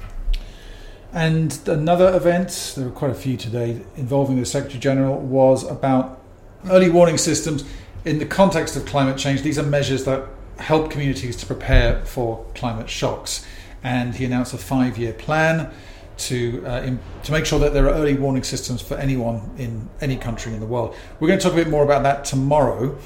And 1.12 1.58
another 1.68 2.16
event, 2.16 2.74
there 2.76 2.86
were 2.86 2.92
quite 2.92 3.12
a 3.12 3.16
few 3.16 3.38
today, 3.38 3.82
involving 3.96 4.40
the 4.40 4.46
Secretary 4.46 4.80
General, 4.80 5.20
was 5.20 5.64
about 5.64 6.20
early 6.70 6.90
warning 6.90 7.18
systems 7.18 7.64
in 8.06 8.18
the 8.18 8.26
context 8.26 8.76
of 8.76 8.86
climate 8.86 9.18
change. 9.18 9.44
These 9.44 9.60
are 9.60 9.64
measures 9.64 10.06
that 10.06 10.28
help 10.58 10.90
communities 10.90 11.36
to 11.38 11.46
prepare 11.46 12.04
for 12.06 12.46
climate 12.56 12.90
shocks 12.90 13.46
and 13.84 14.16
he 14.16 14.26
announced 14.26 14.54
a 14.54 14.58
five-year 14.58 15.14
plan 15.14 15.72
to 16.16 16.64
uh, 16.66 16.82
in, 16.82 17.00
to 17.24 17.32
make 17.32 17.46
sure 17.46 17.60
that 17.60 17.74
there 17.74 17.88
are 17.88 17.94
early 17.94 18.14
warning 18.14 18.44
systems 18.44 18.82
for 18.82 18.96
anyone 18.96 19.50
in 19.58 19.90
any 20.02 20.16
country 20.16 20.54
in 20.54 20.60
the 20.60 20.66
world. 20.66 20.96
We're 21.20 21.28
going 21.28 21.40
to 21.40 21.44
talk 21.44 21.54
a 21.54 21.58
bit 21.58 21.70
more 21.70 21.84
about 21.84 22.04
that 22.04 22.26
tomorrow. 22.26 22.98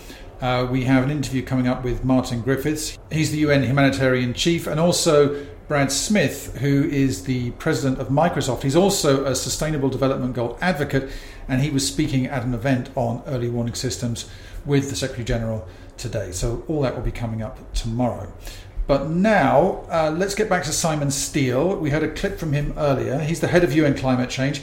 Uh, 0.41 0.67
we 0.69 0.83
have 0.83 1.03
an 1.03 1.09
interview 1.09 1.43
coming 1.43 1.67
up 1.67 1.83
with 1.83 2.03
Martin 2.03 2.41
Griffiths. 2.41 2.97
He's 3.11 3.31
the 3.31 3.39
UN 3.39 3.63
humanitarian 3.63 4.33
chief, 4.33 4.67
and 4.67 4.79
also 4.79 5.47
Brad 5.67 5.91
Smith, 5.91 6.57
who 6.59 6.83
is 6.83 7.23
the 7.23 7.51
president 7.51 7.99
of 7.99 8.09
Microsoft. 8.09 8.61
He's 8.61 8.75
also 8.75 9.25
a 9.25 9.35
sustainable 9.35 9.89
development 9.89 10.35
goal 10.35 10.57
advocate, 10.61 11.09
and 11.47 11.61
he 11.61 11.69
was 11.69 11.87
speaking 11.87 12.27
at 12.27 12.43
an 12.43 12.53
event 12.53 12.89
on 12.95 13.23
early 13.25 13.49
warning 13.49 13.73
systems 13.73 14.29
with 14.65 14.89
the 14.89 14.95
Secretary 14.95 15.25
General 15.25 15.67
today. 15.97 16.31
So 16.31 16.63
all 16.67 16.81
that 16.81 16.95
will 16.95 17.03
be 17.03 17.11
coming 17.11 17.41
up 17.41 17.73
tomorrow. 17.73 18.31
But 18.87 19.09
now, 19.09 19.83
uh, 19.91 20.15
let's 20.17 20.33
get 20.33 20.47
back 20.49 20.63
to 20.63 20.71
Simon 20.71 21.09
Stiell. 21.09 21.77
We 21.77 21.89
heard 21.89 22.03
a 22.03 22.11
clip 22.11 22.39
from 22.39 22.53
him 22.53 22.73
earlier. 22.77 23.19
He's 23.19 23.41
the 23.41 23.49
head 23.49 23.65
of 23.65 23.73
UN 23.73 23.95
Climate 23.95 24.29
Change. 24.29 24.61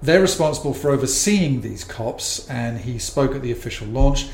They're 0.00 0.20
responsible 0.20 0.72
for 0.72 0.90
overseeing 0.90 1.60
these 1.60 1.82
COPs, 1.82 2.48
and 2.48 2.78
he 2.78 2.98
spoke 3.00 3.34
at 3.34 3.42
the 3.42 3.50
official 3.50 3.88
launch. 3.88 4.28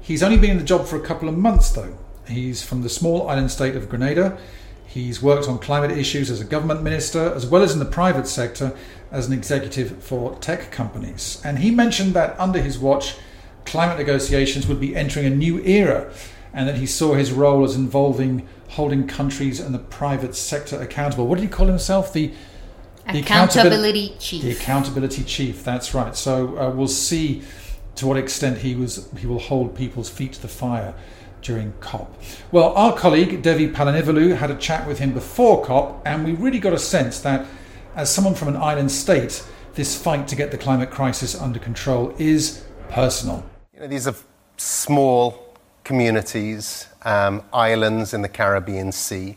He's 0.00 0.22
only 0.22 0.38
been 0.38 0.50
in 0.50 0.58
the 0.58 0.64
job 0.64 0.86
for 0.86 0.96
a 0.96 1.00
couple 1.00 1.28
of 1.28 1.36
months, 1.36 1.70
though. 1.70 1.98
He's 2.28 2.62
from 2.62 2.82
the 2.82 2.88
small 2.88 3.28
island 3.28 3.50
state 3.50 3.74
of 3.74 3.88
Grenada. 3.88 4.38
He's 4.86 5.20
worked 5.20 5.48
on 5.48 5.58
climate 5.58 5.90
issues 5.90 6.30
as 6.30 6.40
a 6.40 6.44
government 6.44 6.84
minister, 6.84 7.34
as 7.34 7.46
well 7.46 7.62
as 7.62 7.72
in 7.72 7.80
the 7.80 7.84
private 7.84 8.28
sector 8.28 8.72
as 9.10 9.26
an 9.26 9.32
executive 9.32 10.02
for 10.02 10.36
tech 10.36 10.70
companies. 10.70 11.42
And 11.44 11.58
he 11.58 11.72
mentioned 11.72 12.14
that 12.14 12.38
under 12.38 12.60
his 12.60 12.78
watch, 12.78 13.16
climate 13.64 13.98
negotiations 13.98 14.68
would 14.68 14.80
be 14.80 14.94
entering 14.94 15.26
a 15.26 15.30
new 15.30 15.58
era, 15.64 16.12
and 16.54 16.68
that 16.68 16.76
he 16.76 16.86
saw 16.86 17.14
his 17.14 17.32
role 17.32 17.64
as 17.64 17.74
involving 17.74 18.48
holding 18.70 19.06
countries 19.06 19.58
and 19.58 19.74
the 19.74 19.78
private 19.78 20.34
sector 20.36 20.80
accountable. 20.80 21.26
What 21.26 21.36
did 21.36 21.42
he 21.42 21.48
call 21.48 21.66
himself? 21.66 22.12
The, 22.12 22.32
the 23.12 23.18
accountability 23.18 24.14
chief. 24.18 24.42
The 24.42 24.52
accountability 24.52 25.24
chief. 25.24 25.64
That's 25.64 25.92
right. 25.92 26.14
So 26.14 26.56
uh, 26.56 26.70
we'll 26.70 26.86
see 26.86 27.42
to 27.96 28.06
what 28.06 28.16
extent 28.16 28.58
he 28.58 28.76
was 28.76 29.08
he 29.18 29.26
will 29.26 29.40
hold 29.40 29.74
people's 29.74 30.08
feet 30.08 30.34
to 30.34 30.42
the 30.42 30.48
fire 30.48 30.94
during 31.42 31.72
COP. 31.80 32.14
Well, 32.52 32.72
our 32.74 32.96
colleague 32.96 33.42
Devi 33.42 33.68
Palanivelu 33.68 34.36
had 34.36 34.50
a 34.50 34.56
chat 34.56 34.86
with 34.86 34.98
him 34.98 35.12
before 35.12 35.64
COP, 35.64 36.02
and 36.04 36.24
we 36.24 36.32
really 36.32 36.60
got 36.60 36.72
a 36.72 36.78
sense 36.78 37.20
that, 37.20 37.46
as 37.96 38.12
someone 38.12 38.34
from 38.34 38.48
an 38.48 38.56
island 38.56 38.92
state, 38.92 39.42
this 39.74 40.00
fight 40.00 40.28
to 40.28 40.36
get 40.36 40.50
the 40.50 40.58
climate 40.58 40.90
crisis 40.90 41.34
under 41.34 41.58
control 41.58 42.14
is 42.18 42.62
personal. 42.90 43.44
You 43.74 43.80
know, 43.80 43.86
these 43.88 44.06
are 44.06 44.14
small 44.58 45.56
communities 45.82 46.89
um, 47.02 47.42
islands 47.52 48.14
in 48.14 48.22
the 48.22 48.28
Caribbean 48.28 48.92
Sea. 48.92 49.36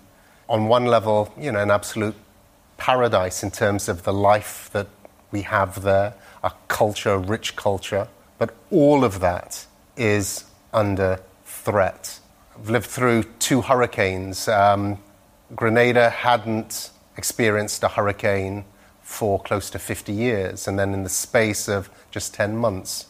On 0.49 0.67
one 0.67 0.85
level, 0.85 1.33
you 1.39 1.51
know, 1.51 1.59
an 1.59 1.71
absolute 1.71 2.15
paradise 2.77 3.43
in 3.43 3.51
terms 3.51 3.87
of 3.87 4.03
the 4.03 4.13
life 4.13 4.69
that 4.73 4.87
we 5.31 5.41
have 5.43 5.81
there, 5.81 6.13
a 6.43 6.51
culture, 6.67 7.17
rich 7.17 7.55
culture. 7.55 8.07
But 8.37 8.53
all 8.71 9.03
of 9.03 9.19
that 9.21 9.65
is 9.95 10.45
under 10.73 11.19
threat. 11.45 12.19
I've 12.57 12.69
lived 12.69 12.87
through 12.87 13.23
two 13.39 13.61
hurricanes. 13.61 14.47
Um, 14.47 14.99
Grenada 15.55 16.09
hadn't 16.09 16.91
experienced 17.17 17.83
a 17.83 17.87
hurricane 17.87 18.65
for 19.01 19.39
close 19.41 19.69
to 19.69 19.79
50 19.79 20.11
years, 20.11 20.67
and 20.67 20.77
then 20.77 20.93
in 20.93 21.03
the 21.03 21.09
space 21.09 21.67
of 21.67 21.89
just 22.11 22.33
10 22.33 22.57
months, 22.57 23.07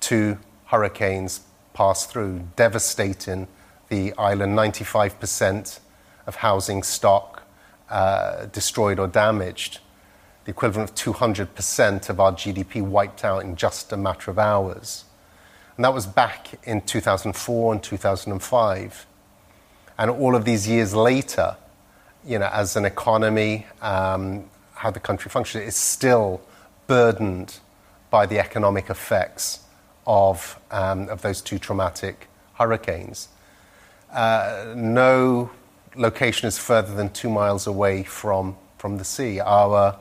two 0.00 0.38
hurricanes 0.66 1.40
passed 1.76 2.10
through, 2.10 2.40
devastating 2.56 3.46
the 3.90 4.14
island. 4.16 4.58
95% 4.58 5.78
of 6.26 6.36
housing 6.36 6.82
stock 6.82 7.42
uh, 7.90 8.46
destroyed 8.46 8.98
or 8.98 9.06
damaged, 9.06 9.80
the 10.46 10.52
equivalent 10.52 10.90
of 10.90 10.96
200% 10.96 12.08
of 12.08 12.18
our 12.18 12.32
GDP 12.32 12.80
wiped 12.80 13.24
out 13.24 13.44
in 13.44 13.56
just 13.56 13.92
a 13.92 13.96
matter 13.96 14.30
of 14.30 14.38
hours. 14.38 15.04
And 15.76 15.84
that 15.84 15.92
was 15.92 16.06
back 16.06 16.58
in 16.64 16.80
2004 16.80 17.74
and 17.74 17.82
2005. 17.82 19.06
And 19.98 20.10
all 20.10 20.34
of 20.34 20.46
these 20.46 20.66
years 20.66 20.94
later, 20.94 21.56
you 22.26 22.38
know, 22.38 22.48
as 22.54 22.76
an 22.76 22.86
economy, 22.86 23.66
um, 23.82 24.48
how 24.72 24.90
the 24.90 25.00
country 25.00 25.30
functions, 25.30 25.64
is 25.64 25.76
still 25.76 26.40
burdened 26.86 27.58
by 28.08 28.24
the 28.24 28.38
economic 28.38 28.88
effects 28.88 29.65
of, 30.06 30.58
um, 30.70 31.08
of 31.08 31.22
those 31.22 31.40
two 31.40 31.58
traumatic 31.58 32.28
hurricanes. 32.54 33.28
Uh, 34.12 34.72
no 34.76 35.50
location 35.96 36.46
is 36.46 36.58
further 36.58 36.94
than 36.94 37.10
two 37.10 37.30
miles 37.30 37.66
away 37.66 38.02
from, 38.02 38.56
from 38.78 38.98
the 38.98 39.04
sea. 39.04 39.40
Our 39.40 39.96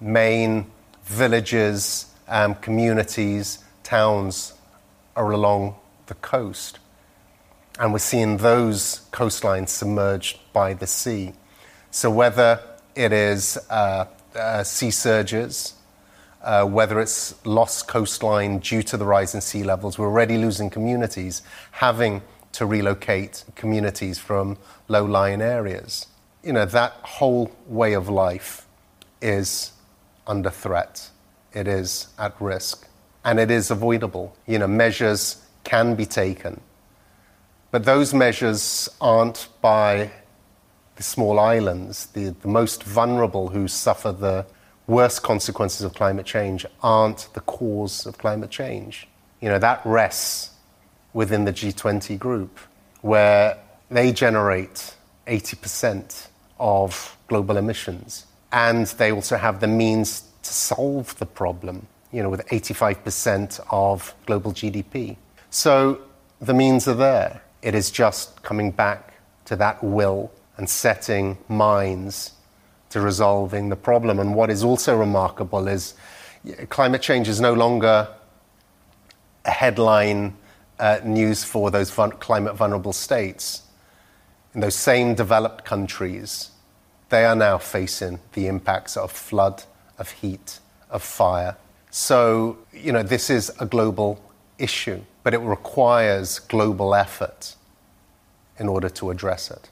main 0.00 0.66
villages, 1.04 2.06
um, 2.28 2.54
communities, 2.56 3.58
towns 3.82 4.54
are 5.16 5.30
along 5.30 5.76
the 6.06 6.14
coast. 6.14 6.78
And 7.78 7.92
we're 7.92 7.98
seeing 7.98 8.38
those 8.38 9.02
coastlines 9.12 9.70
submerged 9.70 10.38
by 10.52 10.74
the 10.74 10.86
sea. 10.86 11.32
So, 11.90 12.10
whether 12.10 12.60
it 12.94 13.12
is 13.12 13.58
uh, 13.70 14.06
uh, 14.34 14.62
sea 14.62 14.90
surges, 14.90 15.74
uh, 16.42 16.64
whether 16.64 17.00
it's 17.00 17.34
lost 17.44 17.88
coastline 17.88 18.58
due 18.58 18.82
to 18.82 18.96
the 18.96 19.04
rise 19.04 19.34
in 19.34 19.40
sea 19.40 19.62
levels. 19.62 19.98
We're 19.98 20.06
already 20.06 20.38
losing 20.38 20.70
communities, 20.70 21.42
having 21.70 22.22
to 22.52 22.66
relocate 22.66 23.44
communities 23.54 24.18
from 24.18 24.58
low 24.88 25.04
lying 25.04 25.40
areas. 25.40 26.06
You 26.42 26.52
know, 26.52 26.66
that 26.66 26.92
whole 27.02 27.52
way 27.66 27.94
of 27.94 28.08
life 28.08 28.66
is 29.20 29.72
under 30.26 30.50
threat, 30.50 31.10
it 31.52 31.68
is 31.68 32.08
at 32.18 32.34
risk, 32.40 32.88
and 33.24 33.38
it 33.38 33.50
is 33.50 33.70
avoidable. 33.70 34.36
You 34.46 34.58
know, 34.58 34.66
measures 34.66 35.46
can 35.64 35.94
be 35.94 36.06
taken, 36.06 36.60
but 37.70 37.84
those 37.84 38.12
measures 38.12 38.88
aren't 39.00 39.48
by 39.60 40.10
the 40.96 41.02
small 41.02 41.38
islands, 41.38 42.06
the, 42.06 42.30
the 42.30 42.48
most 42.48 42.82
vulnerable 42.82 43.48
who 43.48 43.66
suffer 43.68 44.12
the 44.12 44.44
worst 44.86 45.22
consequences 45.22 45.82
of 45.82 45.94
climate 45.94 46.26
change 46.26 46.66
aren't 46.82 47.28
the 47.34 47.40
cause 47.40 48.06
of 48.06 48.18
climate 48.18 48.50
change. 48.50 49.08
You 49.40 49.48
know, 49.48 49.58
that 49.58 49.80
rests 49.84 50.50
within 51.12 51.44
the 51.44 51.52
G20 51.52 52.18
group, 52.18 52.58
where 53.00 53.58
they 53.90 54.12
generate 54.12 54.94
80% 55.26 56.28
of 56.58 57.16
global 57.28 57.56
emissions. 57.56 58.26
And 58.52 58.86
they 58.86 59.12
also 59.12 59.36
have 59.36 59.60
the 59.60 59.66
means 59.66 60.24
to 60.42 60.52
solve 60.52 61.18
the 61.18 61.26
problem, 61.26 61.86
you 62.12 62.22
know, 62.22 62.28
with 62.28 62.46
85% 62.48 63.60
of 63.70 64.14
global 64.26 64.52
GDP. 64.52 65.16
So 65.50 66.00
the 66.40 66.54
means 66.54 66.88
are 66.88 66.94
there. 66.94 67.42
It 67.62 67.74
is 67.74 67.90
just 67.90 68.42
coming 68.42 68.70
back 68.70 69.14
to 69.46 69.56
that 69.56 69.82
will 69.82 70.30
and 70.56 70.68
setting 70.68 71.38
minds 71.48 72.32
to 72.92 73.00
resolving 73.00 73.68
the 73.68 73.76
problem. 73.76 74.18
And 74.18 74.34
what 74.34 74.50
is 74.50 74.62
also 74.62 74.96
remarkable 74.96 75.66
is 75.66 75.94
climate 76.68 77.02
change 77.02 77.28
is 77.28 77.40
no 77.40 77.54
longer 77.54 78.08
a 79.44 79.50
headline 79.50 80.36
uh, 80.78 81.00
news 81.04 81.44
for 81.44 81.70
those 81.70 81.90
vul- 81.90 82.10
climate 82.10 82.54
vulnerable 82.54 82.92
states. 82.92 83.62
In 84.54 84.60
those 84.60 84.74
same 84.74 85.14
developed 85.14 85.64
countries, 85.64 86.50
they 87.08 87.24
are 87.24 87.36
now 87.36 87.58
facing 87.58 88.20
the 88.34 88.46
impacts 88.46 88.96
of 88.96 89.10
flood, 89.10 89.64
of 89.98 90.10
heat, 90.10 90.58
of 90.90 91.02
fire. 91.02 91.56
So, 91.90 92.58
you 92.72 92.92
know, 92.92 93.02
this 93.02 93.30
is 93.30 93.50
a 93.58 93.66
global 93.66 94.22
issue, 94.58 95.00
but 95.22 95.32
it 95.32 95.38
requires 95.38 96.38
global 96.38 96.94
effort 96.94 97.54
in 98.58 98.68
order 98.68 98.88
to 98.90 99.10
address 99.10 99.50
it. 99.50 99.70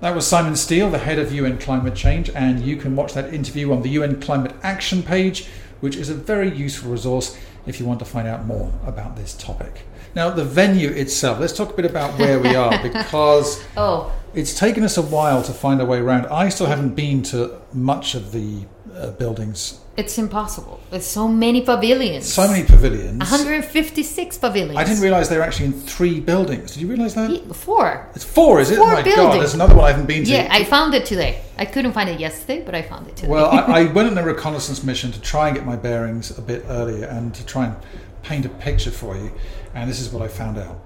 That 0.00 0.14
was 0.14 0.26
Simon 0.26 0.52
Stiell, 0.54 0.90
the 0.90 0.98
head 0.98 1.18
of 1.18 1.32
UN 1.32 1.58
Climate 1.58 1.94
Change, 1.94 2.28
and 2.30 2.60
you 2.60 2.76
can 2.76 2.94
watch 2.94 3.14
that 3.14 3.32
interview 3.32 3.72
on 3.72 3.82
the 3.82 3.90
UN 3.90 4.20
Climate 4.20 4.54
Action 4.62 5.02
page, 5.02 5.46
which 5.80 5.96
is 5.96 6.10
a 6.10 6.14
very 6.14 6.54
useful 6.54 6.90
resource 6.90 7.38
if 7.66 7.80
you 7.80 7.86
want 7.86 8.00
to 8.00 8.04
find 8.04 8.28
out 8.28 8.44
more 8.44 8.72
about 8.86 9.16
this 9.16 9.32
topic. 9.34 9.82
Now, 10.14 10.30
the 10.30 10.44
venue 10.44 10.90
itself, 10.90 11.40
let's 11.40 11.54
talk 11.56 11.70
a 11.70 11.74
bit 11.74 11.86
about 11.86 12.18
where 12.18 12.38
we 12.38 12.54
are 12.54 12.80
because 12.82 13.64
Oh, 13.76 14.12
it's 14.34 14.58
taken 14.58 14.82
us 14.84 14.96
a 14.98 15.02
while 15.02 15.42
to 15.42 15.52
find 15.52 15.80
our 15.80 15.86
way 15.86 15.98
around. 15.98 16.26
I 16.26 16.50
still 16.50 16.66
haven't 16.66 16.94
been 16.94 17.22
to 17.24 17.60
much 17.72 18.14
of 18.14 18.32
the 18.32 18.64
uh, 18.96 19.10
buildings, 19.12 19.80
it's 19.96 20.18
impossible. 20.18 20.80
There's 20.90 21.06
so 21.06 21.28
many 21.28 21.60
pavilions. 21.60 22.26
so 22.26 22.48
many 22.48 22.64
pavilions. 22.64 23.18
156 23.20 24.38
pavilions. 24.38 24.76
I 24.76 24.82
didn't 24.82 25.00
realize 25.00 25.28
they 25.28 25.36
were 25.36 25.44
actually 25.44 25.66
in 25.66 25.72
three 25.72 26.18
buildings. 26.18 26.72
Did 26.72 26.82
you 26.82 26.88
realize 26.88 27.14
that? 27.14 27.30
Yeah, 27.30 27.52
Four. 27.52 28.08
It's 28.14 28.24
four, 28.24 28.60
is 28.60 28.70
it? 28.70 28.78
Four 28.78 28.88
oh 28.88 28.92
my 28.92 29.02
god, 29.02 29.04
buildings. 29.04 29.38
there's 29.38 29.54
another 29.54 29.76
one 29.76 29.84
I 29.84 29.90
haven't 29.92 30.06
been 30.06 30.24
to. 30.24 30.30
Yeah, 30.30 30.48
I 30.50 30.64
found 30.64 30.94
it 30.94 31.06
today. 31.06 31.42
I 31.58 31.64
couldn't 31.64 31.92
find 31.92 32.08
it 32.08 32.18
yesterday, 32.18 32.64
but 32.64 32.74
I 32.74 32.82
found 32.82 33.06
it 33.06 33.14
today. 33.14 33.28
Well, 33.28 33.46
I, 33.46 33.82
I 33.82 33.84
went 33.92 34.10
on 34.10 34.18
a 34.18 34.24
reconnaissance 34.24 34.82
mission 34.82 35.12
to 35.12 35.20
try 35.20 35.48
and 35.48 35.56
get 35.56 35.64
my 35.64 35.76
bearings 35.76 36.36
a 36.36 36.42
bit 36.42 36.64
earlier 36.68 37.06
and 37.06 37.32
to 37.34 37.46
try 37.46 37.66
and 37.66 37.76
paint 38.22 38.46
a 38.46 38.48
picture 38.48 38.90
for 38.90 39.16
you, 39.16 39.30
and 39.74 39.88
this 39.88 40.00
is 40.00 40.10
what 40.10 40.22
I 40.22 40.28
found 40.28 40.58
out. 40.58 40.80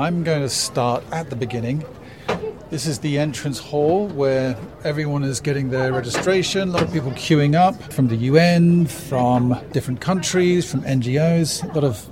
I'm 0.00 0.24
going 0.24 0.42
to 0.42 0.48
start 0.48 1.04
at 1.12 1.30
the 1.30 1.36
beginning. 1.36 1.84
This 2.70 2.86
is 2.86 2.98
the 2.98 3.18
entrance 3.18 3.58
hall 3.58 4.08
where 4.08 4.56
everyone 4.82 5.22
is 5.22 5.40
getting 5.40 5.70
their 5.70 5.92
registration. 5.92 6.70
A 6.70 6.72
lot 6.72 6.82
of 6.82 6.92
people 6.92 7.10
queuing 7.12 7.54
up 7.54 7.80
from 7.92 8.08
the 8.08 8.16
UN, 8.16 8.86
from 8.86 9.58
different 9.72 10.00
countries, 10.00 10.68
from 10.70 10.82
NGOs. 10.82 11.62
A 11.62 11.74
lot 11.74 11.84
of 11.84 12.04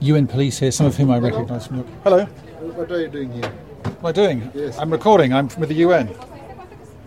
UN 0.00 0.26
police 0.26 0.58
here, 0.58 0.72
some 0.72 0.86
of 0.86 0.96
whom 0.96 1.10
I 1.10 1.18
recognise 1.18 1.66
from 1.66 1.76
your. 1.78 1.86
Hello, 2.02 2.24
What 2.24 2.90
are 2.90 3.00
you 3.00 3.08
doing 3.08 3.32
here? 3.32 3.52
what 4.00 4.00
am 4.00 4.06
I 4.06 4.12
doing? 4.12 4.50
Yes. 4.54 4.78
I'm 4.78 4.90
recording. 4.90 5.32
I'm 5.32 5.48
with 5.58 5.68
the 5.68 5.76
UN. 5.86 6.08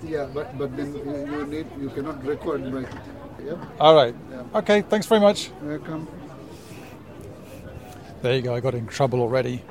Yeah, 0.04 0.28
but 0.34 0.58
but 0.58 0.76
then 0.78 0.94
you, 0.94 1.46
need 1.48 1.66
you 1.82 1.90
cannot 1.90 2.24
record 2.24 2.62
right. 2.72 2.88
Yeah, 3.44 3.56
All 3.80 3.96
right. 3.96 4.16
Okay, 4.56 4.82
thanks 4.84 5.08
very 5.08 5.20
much. 5.20 5.50
welcome. 5.62 6.08
There 8.22 8.36
you 8.36 8.42
go, 8.42 8.56
I 8.56 8.60
got 8.60 8.74
in 8.76 8.88
trouble 8.88 9.22
already. 9.22 9.62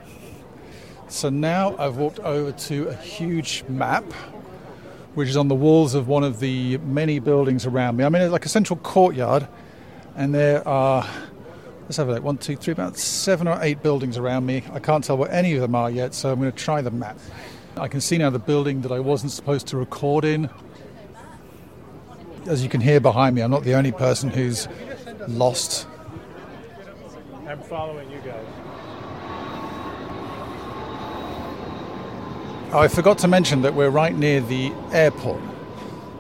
So 1.09 1.31
now 1.31 1.77
I've 1.79 1.97
walked 1.97 2.19
over 2.21 2.53
to 2.53 2.89
a 2.89 2.95
huge 2.95 3.65
map, 3.69 4.05
which 5.15 5.29
is 5.29 5.37
on 5.37 5.49
the 5.49 5.55
walls 5.55 5.95
of 5.95 6.09
one 6.09 6.25
of 6.25 6.41
the 6.41 6.79
many 6.79 7.21
buildings 7.21 7.65
around 7.65 7.97
me. 7.97 8.05
I'm 8.05 8.15
in 8.15 8.31
like 8.31 8.45
a 8.45 8.49
central 8.49 8.79
courtyard, 8.81 9.47
and 10.17 10.35
there 10.35 10.67
are, 10.67 11.07
let's 11.83 11.97
have 11.97 12.09
a 12.09 12.13
look, 12.15 12.25
one, 12.25 12.39
two, 12.39 12.57
three, 12.57 12.73
about 12.73 12.97
seven 12.97 13.47
or 13.47 13.59
eight 13.63 13.83
buildings 13.83 14.19
around 14.19 14.47
me. 14.47 14.65
I 14.73 14.81
can't 14.81 15.05
tell 15.05 15.17
what 15.17 15.33
any 15.33 15.55
of 15.55 15.61
them 15.61 15.75
are 15.75 15.91
yet, 15.91 16.13
so 16.13 16.33
I'm 16.33 16.41
going 16.41 16.51
to 16.51 16.59
try 16.59 16.83
the 16.83 16.91
map. 16.91 17.19
I 17.77 17.89
can 17.89 18.01
see 18.01 18.19
now 18.19 18.31
the 18.31 18.39
building 18.39 18.81
that 18.83 18.93
I 18.93 19.01
wasn't 19.01 19.33
supposed 19.33 19.69
to 19.69 19.77
record 19.77 20.25
in. 20.25 20.51
As 22.47 22.63
you 22.63 22.69
can 22.69 22.81
hear 22.81 23.01
behind 23.01 23.37
me, 23.37 23.43
I'm 23.43 23.51
not 23.51 23.65
the 23.65 23.75
only 23.75 23.93
person 23.93 24.31
who's 24.31 24.69
lost 25.29 25.87
I'm 27.47 27.63
following 27.63 28.11
you 28.11 28.19
guys. 28.19 28.45
Oh, 32.73 32.81
I 32.81 32.89
forgot 32.89 33.19
to 33.19 33.29
mention 33.29 33.63
that 33.63 33.75
we're 33.75 33.91
right 33.91 34.13
near 34.13 34.41
the 34.41 34.73
airport, 34.91 35.41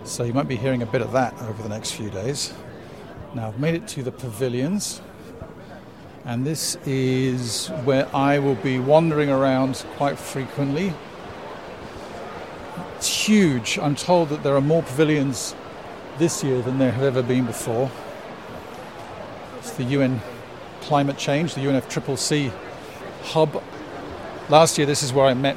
so 0.04 0.22
you 0.22 0.32
might 0.32 0.46
be 0.46 0.54
hearing 0.54 0.80
a 0.80 0.86
bit 0.86 1.02
of 1.02 1.10
that 1.10 1.34
over 1.42 1.60
the 1.60 1.68
next 1.68 1.90
few 1.90 2.08
days. 2.08 2.54
Now, 3.34 3.48
I've 3.48 3.58
made 3.58 3.74
it 3.74 3.88
to 3.88 4.04
the 4.04 4.12
pavilions, 4.12 5.02
and 6.24 6.46
this 6.46 6.76
is 6.86 7.66
where 7.82 8.08
I 8.14 8.38
will 8.38 8.54
be 8.54 8.78
wandering 8.78 9.28
around 9.28 9.84
quite 9.96 10.16
frequently. 10.20 10.92
It's 12.94 13.26
huge. 13.26 13.76
I'm 13.80 13.96
told 13.96 14.28
that 14.28 14.44
there 14.44 14.54
are 14.54 14.60
more 14.60 14.84
pavilions 14.84 15.56
this 16.18 16.44
year 16.44 16.62
than 16.62 16.78
there 16.78 16.92
have 16.92 17.02
ever 17.02 17.24
been 17.24 17.44
before. 17.44 17.90
It's 19.58 19.72
the 19.72 19.82
UN 19.82 20.20
Climate 20.82 21.18
Change, 21.18 21.56
the 21.56 21.62
UNFCCC 21.62 22.52
hub. 23.24 23.60
Last 24.48 24.78
year, 24.78 24.86
this 24.86 25.02
is 25.02 25.12
where 25.12 25.26
I 25.26 25.34
met 25.34 25.56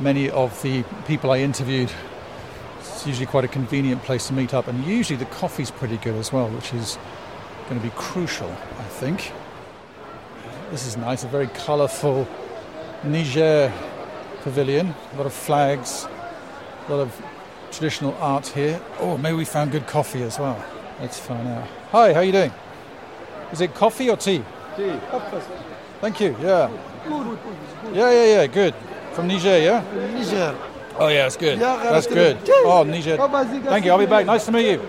many 0.00 0.30
of 0.30 0.60
the 0.62 0.84
people 1.06 1.30
I 1.30 1.38
interviewed. 1.38 1.90
It's 2.78 3.06
usually 3.06 3.26
quite 3.26 3.44
a 3.44 3.48
convenient 3.48 4.02
place 4.02 4.28
to 4.28 4.32
meet 4.32 4.54
up, 4.54 4.68
and 4.68 4.84
usually 4.84 5.16
the 5.16 5.26
coffee's 5.26 5.70
pretty 5.70 5.96
good 5.98 6.14
as 6.14 6.32
well, 6.32 6.48
which 6.48 6.72
is 6.72 6.98
going 7.68 7.80
to 7.80 7.86
be 7.86 7.92
crucial, 7.96 8.50
I 8.78 8.84
think. 8.84 9.32
This 10.70 10.86
is 10.86 10.96
nice, 10.96 11.24
a 11.24 11.28
very 11.28 11.48
colourful 11.48 12.28
Niger 13.04 13.72
pavilion, 14.42 14.94
a 15.12 15.16
lot 15.16 15.26
of 15.26 15.32
flags, 15.32 16.06
a 16.88 16.94
lot 16.94 17.00
of 17.00 17.22
traditional 17.70 18.14
art 18.20 18.46
here. 18.46 18.80
Oh, 18.98 19.18
maybe 19.18 19.36
we 19.36 19.44
found 19.44 19.72
good 19.72 19.86
coffee 19.86 20.22
as 20.22 20.38
well. 20.38 20.62
Let's 21.00 21.18
find 21.18 21.46
out. 21.48 21.68
Hi, 21.92 22.12
how 22.12 22.20
are 22.20 22.24
you 22.24 22.32
doing? 22.32 22.52
Is 23.52 23.60
it 23.60 23.74
coffee 23.74 24.10
or 24.10 24.16
tea? 24.16 24.42
Tea. 24.76 24.98
Thank 26.00 26.20
you. 26.20 26.36
Yeah. 26.40 26.70
Yeah, 27.92 28.10
yeah, 28.10 28.24
yeah. 28.24 28.46
Good. 28.46 28.74
From 29.18 29.26
Niger, 29.26 29.58
yeah. 29.58 29.82
Niger. 30.14 30.56
Oh 30.96 31.08
yeah, 31.08 31.22
that's 31.24 31.36
good. 31.36 31.58
Yeah, 31.58 31.74
that's 31.74 32.06
that's 32.06 32.06
good. 32.06 32.38
good. 32.44 32.64
Oh, 32.64 32.84
Niger. 32.84 33.16
Thank 33.64 33.84
you. 33.84 33.90
I'll 33.90 33.98
be 33.98 34.06
back. 34.06 34.26
Nice 34.26 34.46
to 34.46 34.52
meet 34.52 34.70
you. 34.70 34.88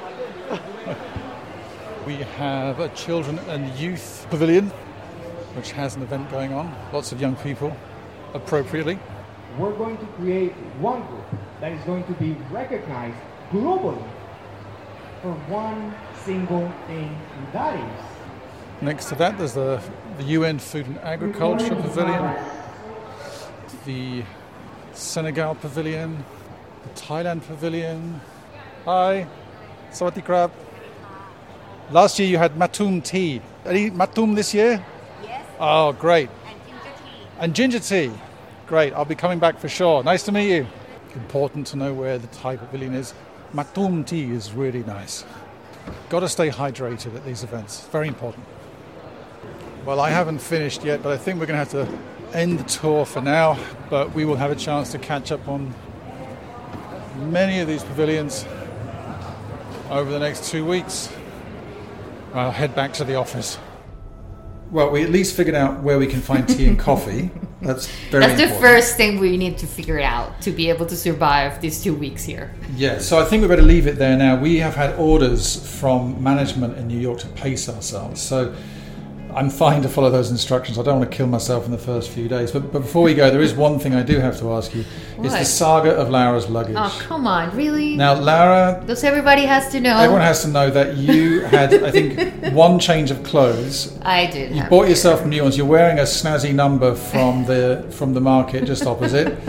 we 2.06 2.18
have 2.38 2.80
a 2.80 2.89
children 2.89 3.39
and 3.50 3.74
youth 3.74 4.28
pavilion, 4.30 4.68
which 5.56 5.72
has 5.72 5.96
an 5.96 6.04
event 6.04 6.30
going 6.30 6.54
on. 6.54 6.72
Lots 6.94 7.12
of 7.12 7.20
young 7.20 7.38
people, 7.38 7.76
appropriately. 8.36 9.00
we're 9.58 9.74
going 9.74 9.98
to 9.98 10.06
create 10.22 10.52
one 10.80 11.02
group 11.08 11.26
that 11.60 11.72
is 11.72 11.84
going 11.86 12.04
to 12.04 12.13
be 12.13 12.34
recognized 12.52 13.18
globally 13.52 14.08
for 15.24 15.34
one 15.50 15.96
single 16.24 16.72
thing, 16.86 17.18
and 17.36 17.54
that 17.54 17.74
is 17.80 18.06
Next 18.82 19.10
to 19.10 19.15
that, 19.15 19.38
there's 19.38 19.56
the, 19.56 19.82
the 20.18 20.24
UN 20.24 20.58
Food 20.58 20.88
and 20.88 21.00
Agriculture 21.00 21.76
Pavilion, 21.76 22.36
the 23.89 24.23
Senegal 24.93 25.56
Pavilion, 25.56 26.23
the 26.84 26.89
Thailand 27.02 27.41
Pavilion. 27.47 28.21
Hi, 28.86 29.25
Sawadee 29.91 30.23
Krab. 30.23 30.52
Last 31.89 32.19
year 32.19 32.28
you 32.28 32.38
had 32.38 32.54
Matum 32.54 33.04
tea. 33.04 33.41
Any 33.65 33.89
Matum 33.89 34.36
this 34.36 34.54
year? 34.54 34.86
Yes, 35.23 35.43
Oh, 35.60 35.91
great. 35.93 36.30
and 36.45 36.56
ginger 36.67 36.91
tea. 36.99 37.39
And 37.39 37.56
ginger 37.56 37.80
tea. 37.80 38.12
Great, 38.67 38.93
I'll 38.93 39.06
be 39.06 39.15
coming 39.15 39.39
back 39.39 39.58
for 39.58 39.67
sure. 39.67 40.04
Nice 40.04 40.21
to 40.25 40.32
meet 40.32 40.56
you. 40.56 40.67
Important 41.15 41.65
to 41.67 41.75
know 41.75 41.91
where 41.91 42.19
the 42.19 42.28
Thai 42.28 42.58
pavilion 42.58 42.93
is. 42.93 43.15
Matum 43.56 44.06
tea 44.06 44.30
is 44.32 44.54
really 44.54 44.84
nice. 44.84 45.25
Got 46.10 46.19
to 46.19 46.30
stay 46.30 46.52
hydrated 46.52 47.15
at 47.15 47.25
these 47.25 47.43
events. 47.43 47.88
Very 47.88 48.08
important. 48.08 48.45
Well, 49.84 49.99
I 49.99 50.12
haven't 50.12 50.39
finished 50.39 50.84
yet, 50.84 51.02
but 51.02 51.12
I 51.12 51.17
think 51.17 51.39
we're 51.39 51.47
going 51.47 51.65
to 51.65 51.65
have 51.65 51.88
to 51.88 51.97
end 52.34 52.60
the 52.60 52.63
tour 52.63 53.06
for 53.06 53.22
now. 53.22 53.58
But 53.89 54.13
we 54.13 54.26
will 54.26 54.36
have 54.36 54.52
a 54.52 54.56
chance 54.56 54.92
to 54.92 55.00
catch 55.00 55.32
up 55.32 55.48
on 55.48 55.74
many 57.18 57.60
of 57.60 57.68
these 57.68 57.84
pavilions 57.84 58.46
over 59.89 60.12
the 60.12 60.20
next 60.20 60.50
two 60.50 60.65
weeks. 60.65 61.12
I'll 62.34 62.52
head 62.52 62.76
back 62.76 62.94
to 62.94 63.04
the 63.04 63.15
office. 63.15 63.58
Well, 64.72 64.92
we 64.92 65.04
at 65.04 65.10
least 65.10 65.36
figured 65.36 65.56
out 65.56 65.82
where 65.82 65.98
we 65.98 66.06
can 66.06 66.22
find 66.22 66.48
tea 66.48 66.68
and 66.68 66.78
coffee. 66.89 67.32
That's 67.62 67.88
very 68.12 68.22
That's 68.26 68.38
the 68.38 68.44
important. 68.44 68.62
first 68.62 68.98
thing 68.98 69.20
we 69.20 69.36
need 69.36 69.58
to 69.58 69.68
figure 69.68 70.00
out 70.00 70.39
to 70.44 70.52
be 70.52 70.70
able 70.70 70.86
to 70.86 70.96
survive 70.96 71.60
these 71.60 71.84
two 71.84 71.94
weeks 71.94 72.24
here. 72.24 72.54
Yeah, 72.76 73.00
so 73.00 73.20
I 73.20 73.26
think 73.26 73.42
we 73.42 73.48
better 73.48 73.63
leave 73.63 73.88
it 73.88 73.98
there 73.98 74.15
now. 74.15 74.39
We 74.39 74.58
have 74.58 74.76
had 74.76 74.96
orders 74.96 75.78
from 75.80 76.22
management 76.24 76.78
in 76.78 76.88
New 76.88 77.00
York 77.00 77.20
to 77.20 77.28
pace 77.30 77.68
ourselves. 77.68 78.22
So 78.22 78.56
I'm 79.34 79.50
fine 79.50 79.82
to 79.84 79.89
follow 79.89 80.10
those 80.10 80.32
instructions. 80.32 80.78
I 80.80 80.84
don't 80.84 81.00
want 81.00 81.12
to 81.12 81.15
kill 81.18 81.28
myself 81.28 81.65
in 81.65 81.72
the 81.72 81.78
first 81.78 82.10
few 82.10 82.28
days. 82.28 82.52
But, 82.52 82.72
but 82.74 82.80
before 82.82 83.04
we 83.04 83.13
go, 83.13 83.30
there 83.30 83.42
is 83.42 83.54
one 83.54 83.78
thing 83.80 83.94
I 83.94 84.02
do 84.02 84.20
have 84.20 84.39
to 84.39 84.52
ask 84.54 84.74
you. 84.74 84.84
It's 85.20 85.34
the 85.38 85.46
saga 85.46 85.92
of 85.92 86.10
Laura's 86.10 86.50
luggage. 86.50 86.76
Oh, 86.78 86.98
come 87.04 87.28
on, 87.28 87.56
really? 87.56 87.96
Now, 87.96 88.13
Laura, 88.15 88.84
Does 88.88 89.04
everybody 89.04 89.44
has 89.44 89.72
to 89.74 89.80
know? 89.80 89.98
everyone 89.98 90.22
has 90.22 90.42
to 90.44 90.48
know 90.48 90.70
that 90.72 90.98
you 90.98 91.42
had, 91.42 91.74
I 91.84 91.92
think, 91.92 92.54
one 92.54 92.80
change 92.80 93.12
of 93.12 93.24
clothes. 93.24 93.98
I 94.02 94.26
did. 94.28 94.56
You 94.56 94.63
bought 94.63 94.88
yourself 94.89 95.26
new 95.26 95.44
ones. 95.44 95.58
You're 95.58 95.68
wearing 95.68 96.00
a 96.00 96.04
snazzy 96.04 96.54
number 96.54 96.96
from 96.96 97.46
the 97.46 97.86
from 97.92 98.13
the 98.13 98.22
market 98.22 98.65
just 98.65 98.86
opposite. 98.86 99.38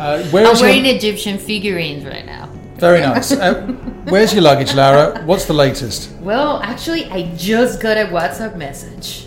Uh, 0.00 0.22
where 0.30 0.46
I'm 0.46 0.52
is 0.54 0.60
your- 0.62 0.70
wearing 0.70 0.86
Egyptian 0.86 1.36
figurines 1.36 2.06
right 2.06 2.24
now. 2.24 2.39
Very 2.80 3.00
nice. 3.00 3.30
Uh, 3.32 3.66
where's 4.08 4.32
your 4.32 4.42
luggage, 4.42 4.74
Lara? 4.74 5.22
What's 5.26 5.44
the 5.44 5.52
latest? 5.52 6.10
Well, 6.20 6.62
actually, 6.62 7.04
I 7.10 7.34
just 7.36 7.80
got 7.80 7.98
a 7.98 8.06
WhatsApp 8.06 8.56
message, 8.56 9.26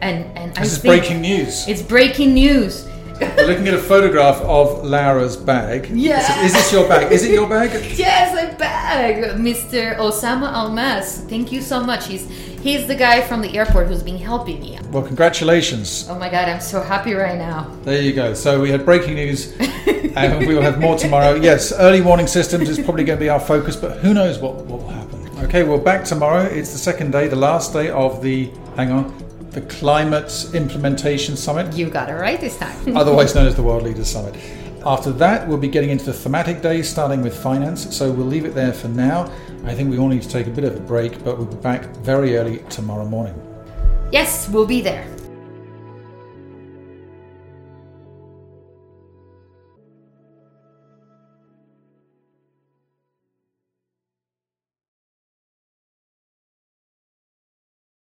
and 0.00 0.24
and 0.38 0.56
I 0.56 0.62
This 0.62 0.74
is 0.74 0.78
think 0.78 1.02
breaking 1.02 1.20
news. 1.20 1.66
It's 1.66 1.82
breaking 1.82 2.34
news. 2.34 2.88
We're 3.20 3.46
looking 3.46 3.68
at 3.68 3.74
a 3.74 3.78
photograph 3.78 4.40
of 4.42 4.84
Lara's 4.84 5.36
bag. 5.36 5.88
Yes. 5.92 6.28
Is, 6.38 6.46
is 6.46 6.52
this 6.54 6.72
your 6.72 6.88
bag? 6.88 7.12
Is 7.12 7.24
it 7.24 7.32
your 7.32 7.48
bag? 7.48 7.70
Yes, 7.98 8.34
a 8.34 8.56
bag, 8.56 9.36
Mr. 9.36 9.96
Osama 9.96 10.52
Almas. 10.52 11.24
Thank 11.28 11.52
you 11.52 11.60
so 11.60 11.82
much. 11.82 12.06
He's 12.06 12.28
he's 12.62 12.86
the 12.86 12.94
guy 12.96 13.20
from 13.20 13.40
the 13.42 13.56
airport 13.56 13.88
who's 13.88 14.02
been 14.02 14.18
helping 14.18 14.60
me. 14.60 14.78
Well, 14.90 15.02
congratulations. 15.02 16.06
Oh 16.08 16.18
my 16.18 16.28
god, 16.28 16.48
I'm 16.48 16.60
so 16.60 16.80
happy 16.82 17.14
right 17.14 17.38
now. 17.38 17.70
There 17.82 18.00
you 18.00 18.12
go. 18.12 18.34
So 18.34 18.60
we 18.60 18.70
had 18.70 18.84
breaking 18.84 19.14
news, 19.14 19.52
and 20.16 20.46
we 20.46 20.54
will 20.54 20.62
have 20.62 20.80
more 20.80 20.96
tomorrow. 20.96 21.34
Yes, 21.34 21.72
early 21.72 22.00
warning 22.00 22.26
systems 22.26 22.68
is 22.68 22.78
probably 22.78 23.04
going 23.04 23.18
to 23.18 23.24
be 23.24 23.28
our 23.28 23.40
focus, 23.40 23.76
but 23.76 23.98
who 23.98 24.12
knows 24.14 24.38
what, 24.38 24.54
what 24.66 24.80
will 24.82 24.88
happen. 24.88 25.28
Okay, 25.44 25.62
we're 25.64 25.78
back 25.78 26.04
tomorrow. 26.04 26.44
It's 26.44 26.72
the 26.72 26.78
second 26.78 27.10
day, 27.12 27.28
the 27.28 27.36
last 27.36 27.72
day 27.72 27.90
of 27.90 28.22
the, 28.22 28.50
hang 28.76 28.90
on, 28.92 29.16
the 29.50 29.60
Climate 29.62 30.46
Implementation 30.54 31.36
Summit, 31.36 31.74
You 31.74 31.90
got 31.90 32.08
it 32.08 32.14
right 32.14 32.40
this 32.40 32.56
time. 32.58 32.96
otherwise 32.96 33.34
known 33.34 33.46
as 33.46 33.54
the 33.54 33.62
World 33.62 33.82
Leaders 33.82 34.08
Summit. 34.08 34.34
After 34.84 35.12
that, 35.12 35.46
we'll 35.46 35.58
be 35.58 35.68
getting 35.68 35.90
into 35.90 36.06
the 36.06 36.12
thematic 36.12 36.60
days, 36.62 36.88
starting 36.88 37.22
with 37.22 37.36
finance. 37.40 37.94
So 37.94 38.10
we'll 38.10 38.26
leave 38.26 38.44
it 38.44 38.54
there 38.54 38.72
for 38.72 38.88
now. 38.88 39.30
I 39.64 39.74
think 39.74 39.90
we 39.90 39.98
all 39.98 40.08
need 40.08 40.22
to 40.22 40.28
take 40.28 40.46
a 40.48 40.50
bit 40.50 40.64
of 40.64 40.74
a 40.74 40.80
break, 40.80 41.22
but 41.22 41.38
we'll 41.38 41.46
be 41.46 41.56
back 41.56 41.84
very 41.98 42.36
early 42.36 42.58
tomorrow 42.68 43.04
morning. 43.04 43.34
yes, 44.10 44.48
we'll 44.48 44.66
be 44.66 44.80
there. 44.80 45.06